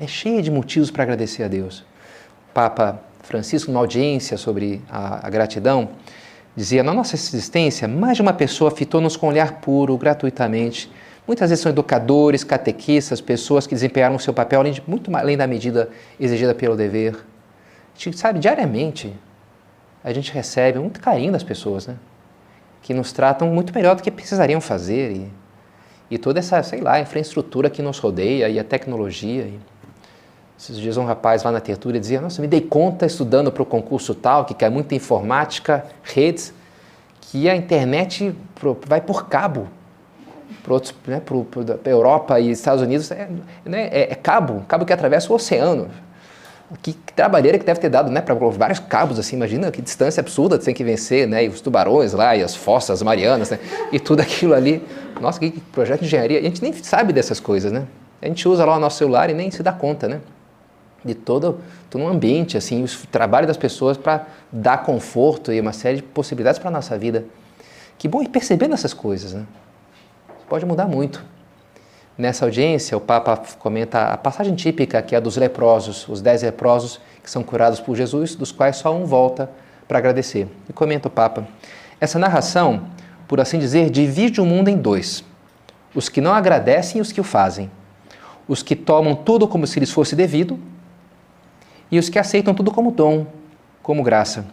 É 0.00 0.06
cheia 0.06 0.42
de 0.42 0.50
motivos 0.50 0.90
para 0.90 1.02
agradecer 1.02 1.42
a 1.42 1.48
Deus. 1.48 1.80
O 1.80 2.54
Papa 2.54 2.98
Francisco, 3.22 3.70
numa 3.70 3.80
audiência 3.80 4.36
sobre 4.38 4.80
a, 4.90 5.26
a 5.26 5.30
gratidão, 5.30 5.90
dizia: 6.56 6.82
na 6.82 6.94
nossa 6.94 7.14
existência, 7.14 7.86
mais 7.86 8.16
de 8.16 8.22
uma 8.22 8.32
pessoa 8.32 8.70
fitou-nos 8.70 9.16
com 9.16 9.26
um 9.26 9.28
olhar 9.28 9.60
puro, 9.60 9.96
gratuitamente 9.98 10.90
Muitas 11.30 11.50
vezes 11.50 11.62
são 11.62 11.70
educadores, 11.70 12.42
catequistas, 12.42 13.20
pessoas 13.20 13.64
que 13.64 13.72
desempenharam 13.72 14.16
o 14.16 14.18
seu 14.18 14.34
papel 14.34 14.58
além 14.58 14.72
de, 14.72 14.82
muito 14.84 15.14
além 15.16 15.36
da 15.36 15.46
medida 15.46 15.88
exigida 16.18 16.52
pelo 16.56 16.76
dever. 16.76 17.14
A 17.14 18.02
gente 18.02 18.18
sabe, 18.18 18.40
diariamente, 18.40 19.14
a 20.02 20.12
gente 20.12 20.32
recebe 20.32 20.78
muito 20.78 21.00
carinho 21.00 21.32
das 21.32 21.42
pessoas, 21.42 21.86
né? 21.86 21.96
Que 22.82 22.94
nos 22.94 23.12
tratam 23.12 23.48
muito 23.48 23.74
melhor 23.74 23.94
do 23.96 24.02
que 24.02 24.10
precisariam 24.10 24.60
fazer. 24.60 25.12
E, 25.12 25.32
e 26.10 26.18
toda 26.18 26.38
essa, 26.38 26.62
sei 26.62 26.80
lá, 26.80 27.00
infraestrutura 27.00 27.68
que 27.68 27.82
nos 27.82 27.98
rodeia 27.98 28.48
e 28.48 28.58
a 28.58 28.64
tecnologia. 28.64 29.42
E, 29.42 29.58
esses 30.58 30.76
dias 30.76 30.98
um 30.98 31.06
rapaz 31.06 31.42
lá 31.42 31.50
na 31.50 31.60
tertúlia 31.60 31.98
dizia, 31.98 32.20
nossa, 32.20 32.42
me 32.42 32.46
dei 32.46 32.60
conta 32.60 33.06
estudando 33.06 33.50
para 33.50 33.62
o 33.62 33.66
concurso 33.66 34.14
tal, 34.14 34.44
que 34.44 34.52
quer 34.52 34.70
muita 34.70 34.94
informática, 34.94 35.86
redes, 36.02 36.52
que 37.18 37.48
a 37.48 37.56
internet 37.56 38.34
vai 38.86 39.00
por 39.00 39.26
cabo 39.26 39.68
para 40.62 40.74
outros, 40.74 40.94
né, 41.06 41.20
para 41.20 41.90
Europa 41.90 42.38
e 42.38 42.50
Estados 42.50 42.82
Unidos, 42.82 43.10
é, 43.10 43.28
né, 43.64 43.88
é, 43.90 44.12
é, 44.12 44.14
cabo, 44.14 44.62
cabo 44.68 44.84
que 44.84 44.92
atravessa 44.92 45.32
o 45.32 45.36
oceano. 45.36 45.88
Que, 46.82 46.92
que 46.92 47.12
trabalheira 47.12 47.58
que 47.58 47.64
deve 47.64 47.80
ter 47.80 47.88
dado, 47.88 48.10
né, 48.10 48.20
para 48.20 48.34
vários 48.34 48.78
cabos 48.78 49.18
assim, 49.18 49.34
imagina 49.34 49.70
que 49.72 49.82
distância 49.82 50.20
absurda 50.20 50.56
tem 50.56 50.72
que 50.72 50.84
vencer, 50.84 51.26
né, 51.26 51.44
e 51.44 51.48
os 51.48 51.60
tubarões 51.60 52.12
lá, 52.12 52.36
e 52.36 52.44
as 52.44 52.54
fossas 52.54 53.02
marianas, 53.02 53.50
né, 53.50 53.58
e 53.90 53.98
tudo 53.98 54.20
aquilo 54.20 54.54
ali. 54.54 54.82
Nossa, 55.20 55.40
que 55.40 55.50
projeto 55.72 56.00
de 56.00 56.06
engenharia. 56.06 56.38
A 56.38 56.42
gente 56.42 56.62
nem 56.62 56.72
sabe 56.72 57.12
dessas 57.12 57.40
coisas, 57.40 57.72
né? 57.72 57.86
A 58.22 58.26
gente 58.26 58.48
usa 58.48 58.64
lá 58.64 58.76
o 58.76 58.80
nosso 58.80 58.98
celular 58.98 59.30
e 59.30 59.34
nem 59.34 59.50
se 59.50 59.62
dá 59.62 59.72
conta, 59.72 60.06
né? 60.06 60.20
De 61.04 61.14
todo, 61.14 61.58
todo 61.88 62.02
um 62.02 62.08
ambiente, 62.08 62.56
assim, 62.56 62.84
o 62.84 63.06
trabalho 63.10 63.46
das 63.46 63.56
pessoas 63.56 63.96
para 63.96 64.26
dar 64.52 64.84
conforto 64.84 65.52
e 65.52 65.60
uma 65.60 65.72
série 65.72 65.96
de 65.96 66.02
possibilidades 66.02 66.58
para 66.58 66.68
a 66.68 66.72
nossa 66.72 66.96
vida. 66.96 67.24
Que 67.98 68.06
bom 68.06 68.22
ir 68.22 68.28
percebendo 68.28 68.74
essas 68.74 68.94
coisas, 68.94 69.32
né? 69.32 69.44
pode 70.50 70.66
mudar 70.66 70.88
muito. 70.88 71.24
Nessa 72.20 72.44
audiência, 72.44 72.94
o 72.98 73.00
Papa 73.00 73.34
comenta 73.58 74.12
a 74.12 74.16
passagem 74.18 74.54
típica 74.54 75.00
que 75.00 75.14
é 75.14 75.16
a 75.16 75.20
dos 75.22 75.38
leprosos, 75.38 76.06
os 76.06 76.20
dez 76.20 76.42
leprosos 76.42 77.00
que 77.24 77.30
são 77.30 77.42
curados 77.42 77.80
por 77.80 77.96
Jesus, 77.96 78.34
dos 78.34 78.52
quais 78.52 78.76
só 78.76 78.94
um 78.94 79.06
volta 79.06 79.50
para 79.88 79.96
agradecer. 79.96 80.46
E 80.68 80.72
comenta 80.74 81.08
o 81.08 81.10
Papa: 81.10 81.48
essa 81.98 82.18
narração, 82.18 82.88
por 83.26 83.40
assim 83.40 83.58
dizer, 83.58 83.88
divide 83.88 84.38
o 84.38 84.44
mundo 84.44 84.68
em 84.68 84.76
dois: 84.76 85.24
os 85.94 86.10
que 86.10 86.20
não 86.20 86.34
agradecem 86.34 86.98
e 86.98 87.00
os 87.00 87.10
que 87.10 87.22
o 87.22 87.24
fazem, 87.24 87.70
os 88.46 88.62
que 88.62 88.76
tomam 88.76 89.14
tudo 89.14 89.48
como 89.48 89.66
se 89.66 89.80
lhes 89.80 89.90
fosse 89.90 90.14
devido 90.14 90.58
e 91.90 91.98
os 91.98 92.10
que 92.10 92.18
aceitam 92.18 92.52
tudo 92.52 92.70
como 92.70 92.90
dom, 92.90 93.28
como 93.82 94.02
graça. 94.02 94.44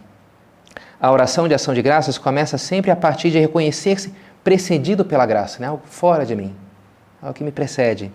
A 0.98 1.12
oração 1.12 1.46
de 1.46 1.52
ação 1.52 1.74
de 1.74 1.82
graças 1.82 2.16
começa 2.16 2.56
sempre 2.56 2.90
a 2.90 2.96
partir 2.96 3.30
de 3.30 3.38
reconhecer-se 3.38 4.14
precedido 4.42 5.04
pela 5.04 5.26
graça, 5.26 5.60
né? 5.60 5.66
algo 5.66 5.82
fora 5.84 6.24
de 6.24 6.34
mim, 6.34 6.56
algo 7.22 7.34
que 7.34 7.44
me 7.44 7.52
precede. 7.52 8.10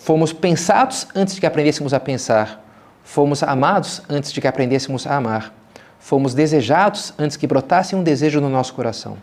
Fomos 0.00 0.32
pensados 0.32 1.08
antes 1.14 1.34
de 1.34 1.40
que 1.40 1.46
aprendêssemos 1.46 1.92
a 1.92 2.00
pensar, 2.00 2.64
fomos 3.02 3.42
amados 3.42 4.02
antes 4.08 4.32
de 4.32 4.40
que 4.40 4.46
aprendêssemos 4.46 5.06
a 5.06 5.16
amar, 5.16 5.52
fomos 5.98 6.34
desejados 6.34 7.12
antes 7.18 7.36
que 7.36 7.46
brotasse 7.46 7.96
um 7.96 8.02
desejo 8.02 8.40
no 8.40 8.48
nosso 8.48 8.74
coração. 8.74 9.16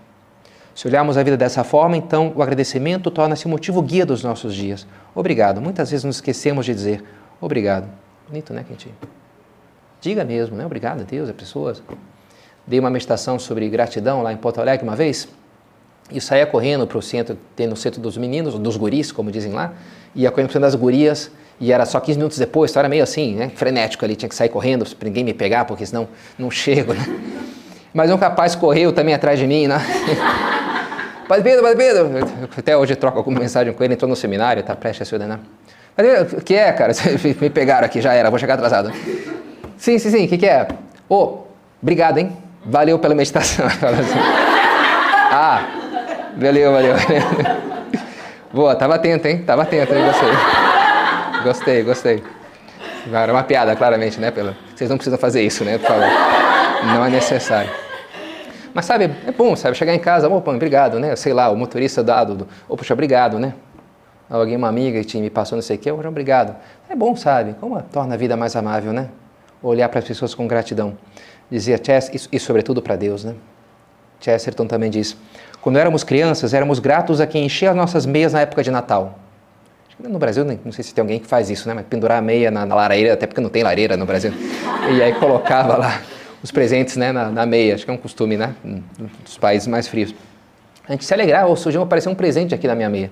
Se 0.76 0.88
olharmos 0.88 1.18
a 1.18 1.24
vida 1.24 1.38
dessa 1.38 1.63
forma, 1.63 1.96
então 1.96 2.34
o 2.36 2.42
agradecimento 2.42 3.12
torna-se 3.12 3.46
o 3.46 3.50
motivo 3.50 3.82
guia 3.82 4.06
dos 4.06 4.24
nossos 4.24 4.56
dias. 4.56 4.88
Obrigado. 5.13 5.62
Muitas 5.62 5.92
vezes 5.92 6.04
nos 6.04 6.18
esquecemos 6.18 6.66
de 6.66 6.74
dizer 6.74 7.04
obrigado. 7.39 7.88
Bonito, 8.28 8.54
né, 8.54 8.66
Quentinho? 8.68 8.96
Diga 10.02 10.26
mesmo, 10.26 10.58
né? 10.58 10.66
Obrigado 10.66 11.02
a 11.02 11.04
Deus, 11.04 11.30
a 11.30 11.34
pessoas. 11.34 11.82
Dei 12.66 12.80
uma 12.80 12.89
meditação 12.89 13.38
sobre 13.38 13.70
gratidão 13.70 14.22
lá 14.24 14.34
em 14.34 14.38
Porto 14.38 14.60
Alegre 14.60 14.86
uma 14.86 14.96
vez 14.96 15.30
e 16.12 16.22
saía 16.22 16.46
correndo 16.46 16.86
para 16.86 16.98
o 16.98 17.02
centro, 17.02 17.38
tem 17.56 17.68
no 17.68 17.76
centro 17.76 18.02
dos 18.02 18.18
meninos, 18.18 18.58
dos 18.58 18.78
guris, 18.78 19.12
como 19.12 19.32
dizem 19.32 19.54
lá, 19.54 19.74
ia 20.16 20.30
correndo 20.32 20.52
para 20.52 20.62
das 20.62 20.76
gurias, 20.76 21.32
e 21.60 21.72
era 21.72 21.86
só 21.86 22.00
15 22.00 22.18
minutos 22.18 22.38
depois, 22.38 22.72
então 22.72 22.82
era 22.82 22.89
meio 22.89 23.04
assim, 23.04 23.36
né, 23.36 23.52
frenético 23.56 24.04
ali, 24.04 24.16
tinha 24.16 24.30
que 24.30 24.36
sair 24.36 24.50
correndo 24.50 24.86
para 24.96 25.08
ninguém 25.08 25.24
me 25.24 25.34
pegar, 25.34 25.66
porque 25.66 25.86
senão 25.86 26.08
não 26.38 26.52
chego, 26.52 26.94
né? 26.94 27.04
Mas 27.94 28.10
um 28.10 28.16
rapaz 28.16 28.56
correu 28.56 28.92
também 28.92 29.13
atrás 29.13 29.38
de 29.38 29.46
mim, 29.46 29.68
né? 29.68 29.78
Padre 31.28 31.44
Pedro, 31.44 31.62
Padre 31.62 31.78
Pedro! 31.78 32.10
Até 32.58 32.76
hoje 32.76 32.96
troco 32.96 33.20
alguma 33.20 33.39
mensagem 33.39 33.72
com 33.72 33.84
ele, 33.84 33.94
entrou 33.94 34.10
no 34.10 34.16
seminário, 34.16 34.62
tá 34.63 34.76
prestes 34.76 35.04
a 35.04 35.06
se 35.06 35.16
ordenar. 35.16 35.39
Padre 35.96 36.22
o 36.38 36.42
que 36.42 36.56
é, 36.56 36.72
cara? 36.72 36.92
Me 37.39 37.50
pegaram 37.50 37.86
aqui, 37.86 38.02
já 38.02 38.13
era, 38.13 38.30
vou 38.30 38.39
chegar 38.39 38.56
atrasado. 38.56 38.92
Sim, 39.78 40.00
sim, 40.00 40.10
sim, 40.10 40.26
o 40.26 40.28
que, 40.28 40.38
que 40.38 40.46
é? 40.46 40.68
Ô, 41.08 41.16
oh, 41.16 41.38
obrigado, 41.82 42.18
hein? 42.18 42.36
Valeu 42.66 42.98
pela 42.98 43.13
meditação. 43.13 43.66
ah, 45.32 45.83
valeu, 46.38 46.72
valeu. 46.72 46.96
Boa, 48.54 48.76
tava 48.76 48.96
atento, 48.96 49.28
hein? 49.28 49.43
Tava 49.43 49.63
atento, 49.63 49.93
hein? 49.93 50.04
Gostei. 50.06 50.30
Gostei, 51.43 51.84
gostei. 51.84 52.24
Era 53.12 53.34
uma 53.34 53.43
piada, 53.43 53.76
claramente, 53.76 54.19
né? 54.19 54.32
Pela... 54.32 54.56
Vocês 54.76 54.89
não 54.89 54.98
precisam 54.98 55.19
fazer 55.19 55.41
isso, 55.41 55.65
né? 55.65 55.78
Por 55.78 55.88
favor. 55.88 56.08
Não 56.86 57.06
é 57.06 57.10
necessário. 57.10 57.72
Mas 58.74 58.86
sabe, 58.86 59.12
é 59.26 59.32
bom, 59.32 59.56
sabe? 59.56 59.76
Chegar 59.76 59.93
em 59.93 60.00
casa, 60.00 60.28
opa, 60.28 60.52
obrigado, 60.52 61.00
né? 61.00 61.15
Sei 61.15 61.34
lá, 61.34 61.50
o 61.50 61.56
motorista 61.56 62.04
dado, 62.04 62.36
do, 62.36 62.48
oh, 62.67 62.76
puxa, 62.76 62.93
obrigado, 62.93 63.39
né? 63.39 63.54
Alguém, 64.30 64.56
uma 64.56 64.67
amiga 64.67 65.04
que 65.04 65.19
me 65.19 65.30
passou 65.30 65.56
não 65.56 65.62
sei 65.62 65.76
o 65.76 65.80
quê, 65.80 65.91
oh, 65.91 66.08
obrigado. 66.08 66.56
É 66.89 66.96
bom, 66.96 67.15
sabe? 67.15 67.56
Como 67.60 67.80
torna 67.84 68.15
a 68.15 68.17
vida 68.17 68.36
mais 68.36 68.56
amável, 68.56 68.91
né? 68.91 69.10
Olhar 69.62 69.89
para 69.89 70.00
as 70.00 70.06
pessoas 70.06 70.34
com 70.34 70.48
gratidão. 70.48 70.98
Dizia 71.52 71.80
Chess, 71.84 72.10
e, 72.32 72.36
e 72.36 72.39
sobretudo 72.39 72.82
para 72.82 72.96
Deus, 72.96 73.24
né? 73.24 73.36
Chesterton 74.24 74.66
também 74.66 74.90
diz: 74.90 75.18
quando 75.62 75.78
éramos 75.78 76.04
crianças, 76.04 76.54
éramos 76.54 76.80
gratos 76.80 77.20
a 77.20 77.28
quem 77.28 77.46
enchia 77.46 77.72
as 77.72 77.76
nossas 77.76 78.06
meias 78.06 78.34
na 78.34 78.42
época 78.42 78.64
de 78.64 78.72
Natal. 78.72 79.20
No 80.00 80.18
Brasil, 80.18 80.44
não 80.44 80.72
sei 80.72 80.84
se 80.84 80.94
tem 80.94 81.02
alguém 81.02 81.20
que 81.20 81.28
faz 81.28 81.50
isso, 81.50 81.68
né? 81.68 81.74
Mas 81.74 81.86
pendurar 81.86 82.18
a 82.18 82.22
meia 82.22 82.50
na, 82.50 82.66
na 82.66 82.76
lareira, 82.76 83.14
até 83.14 83.28
porque 83.28 83.40
não 83.40 83.50
tem 83.50 83.64
lareira 83.64 83.96
no 83.96 84.06
Brasil. 84.06 84.34
E 84.92 85.02
aí 85.02 85.14
colocava 85.14 85.78
lá 85.78 86.02
os 86.42 86.52
presentes 86.52 86.98
né, 86.98 87.12
na, 87.12 87.30
na, 87.30 87.46
meia. 87.46 87.76
Acho 87.76 87.86
que 87.86 87.92
é 87.92 87.94
um 87.94 87.98
costume, 87.98 88.36
né? 88.36 88.56
Dos 89.24 89.38
países 89.38 89.68
mais 89.68 89.88
frios. 89.88 90.14
A 90.88 90.92
gente 90.92 91.06
se 91.06 91.14
alegrar, 91.14 91.48
ou 91.48 91.56
surgiu 91.56 91.82
aparecer 91.82 92.10
um 92.10 92.16
presente 92.16 92.54
aqui 92.54 92.68
na 92.68 92.76
minha 92.76 92.90
meia. 92.90 93.12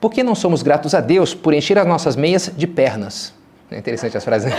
Por 0.00 0.10
que 0.10 0.22
não 0.22 0.34
somos 0.34 0.62
gratos 0.62 0.94
a 0.94 1.00
Deus 1.00 1.34
por 1.34 1.54
encher 1.54 1.78
as 1.78 1.86
nossas 1.86 2.16
meias 2.16 2.50
de 2.56 2.66
pernas? 2.66 3.32
É 3.70 3.78
interessante 3.78 4.16
as 4.16 4.24
frases, 4.24 4.50
né? 4.50 4.56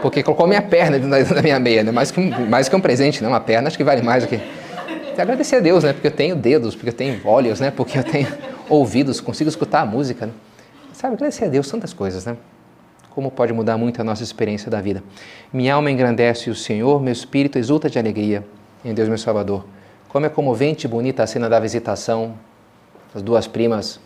Porque 0.00 0.22
colocou 0.22 0.46
minha 0.46 0.62
perna 0.62 0.98
da 0.98 1.42
minha 1.42 1.58
meia, 1.58 1.82
né? 1.82 1.92
Mais 1.92 2.10
que, 2.10 2.20
um, 2.20 2.46
mais 2.46 2.68
que 2.68 2.76
um 2.76 2.80
presente, 2.80 3.22
né? 3.22 3.28
Uma 3.28 3.40
perna 3.40 3.68
acho 3.68 3.76
que 3.76 3.84
vale 3.84 4.02
mais 4.02 4.22
do 4.22 4.28
que... 4.28 4.40
Agradecer 5.22 5.56
a 5.56 5.60
Deus, 5.60 5.84
né? 5.84 5.92
Porque 5.92 6.08
eu 6.08 6.12
tenho 6.12 6.36
dedos, 6.36 6.74
porque 6.74 6.90
eu 6.90 6.94
tenho 6.94 7.20
olhos, 7.26 7.60
né? 7.60 7.70
Porque 7.70 7.98
eu 7.98 8.04
tenho 8.04 8.28
ouvidos, 8.68 9.20
consigo 9.20 9.48
escutar 9.48 9.80
a 9.80 9.86
música, 9.86 10.26
né? 10.26 10.32
Sabe, 10.92 11.14
agradecer 11.14 11.46
a 11.46 11.48
Deus, 11.48 11.68
tantas 11.68 11.92
coisas, 11.92 12.24
né? 12.24 12.36
como 13.14 13.30
pode 13.30 13.52
mudar 13.52 13.78
muito 13.78 14.00
a 14.00 14.04
nossa 14.04 14.24
experiência 14.24 14.68
da 14.70 14.80
vida. 14.80 15.02
Minha 15.52 15.74
alma 15.74 15.90
engrandece 15.90 16.50
o 16.50 16.54
Senhor, 16.54 17.00
meu 17.00 17.12
espírito 17.12 17.58
exulta 17.58 17.88
de 17.88 17.96
alegria 17.96 18.44
em 18.84 18.92
Deus 18.92 19.08
meu 19.08 19.16
Salvador. 19.16 19.64
Como 20.08 20.26
é 20.26 20.28
comovente 20.28 20.86
e 20.86 20.90
bonita 20.90 21.22
a 21.22 21.26
cena 21.26 21.48
da 21.48 21.60
visitação, 21.60 22.34
as 23.14 23.22
duas 23.22 23.46
primas 23.46 24.00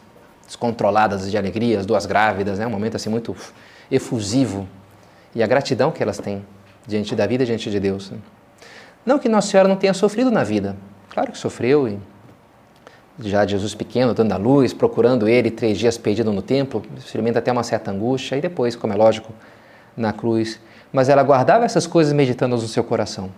descontroladas 0.47 1.31
de 1.31 1.39
alegria, 1.39 1.81
as 1.81 1.87
duas 1.87 2.05
grávidas, 2.05 2.59
né? 2.59 2.67
um 2.67 2.71
momento 2.71 2.97
assim 2.97 3.09
muito 3.09 3.35
efusivo. 3.91 4.69
E 5.35 5.43
a 5.43 5.47
gratidão 5.47 5.91
que 5.91 6.03
elas 6.03 6.19
têm 6.19 6.45
diante 6.87 7.15
da 7.17 7.27
vida, 7.27 7.47
diante 7.47 7.71
de 7.71 7.81
Deus. 7.81 8.11
Né? 8.11 8.19
Não 9.07 9.19
que 9.19 9.29
Nossa 9.29 9.49
Senhora 9.49 9.69
não 9.69 9.77
tenha 9.77 9.95
sofrido 9.95 10.31
na 10.31 10.45
vida, 10.45 10.77
claro 11.11 11.33
que 11.33 11.39
sofreu 11.39 11.89
e 11.89 11.99
já 13.21 13.45
Jesus 13.47 13.75
pequeno, 13.75 14.15
dando 14.15 14.33
a 14.33 14.37
luz, 14.37 14.73
procurando 14.73 15.29
ele, 15.29 15.51
três 15.51 15.77
dias 15.79 15.99
perdido 15.99 16.33
no 16.33 16.41
templo, 16.41 16.83
experimenta 16.97 17.41
até 17.41 17.51
uma 17.51 17.65
certa 17.65 17.91
angústia, 17.91 18.37
e 18.37 18.41
depois, 18.41 18.77
como 18.77 18.93
é 18.93 18.97
lógico, 18.97 19.33
na 19.97 20.13
cruz. 20.13 20.61
Mas 20.93 21.09
ela 21.09 21.23
guardava 21.23 21.65
essas 21.65 21.87
coisas 21.87 22.13
meditando 22.13 22.55
no 22.55 22.63
seu 22.63 22.85
coração, 22.85 23.31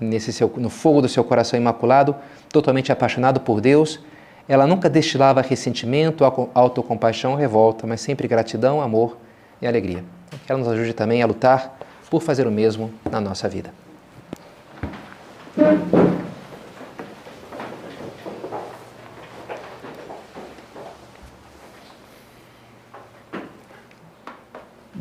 nesse 0.00 0.32
seu, 0.32 0.52
no 0.56 0.70
fogo 0.70 1.02
do 1.02 1.08
seu 1.08 1.24
coração 1.24 1.58
imaculado, 1.58 2.14
totalmente 2.52 2.92
apaixonado 2.92 3.40
por 3.40 3.60
Deus. 3.60 3.98
Ela 4.48 4.66
nunca 4.66 4.88
destilava 4.88 5.40
ressentimento, 5.40 6.24
autocompaixão, 6.54 7.34
revolta, 7.34 7.86
mas 7.86 8.00
sempre 8.00 8.28
gratidão, 8.28 8.80
amor 8.80 9.16
e 9.60 9.66
alegria. 9.66 10.04
Que 10.46 10.52
ela 10.52 10.58
nos 10.58 10.68
ajude 10.68 10.92
também 10.92 11.22
a 11.22 11.26
lutar 11.26 11.78
por 12.10 12.22
fazer 12.22 12.46
o 12.46 12.50
mesmo 12.50 12.92
na 13.10 13.20
nossa 13.20 13.48
vida. 13.48 13.70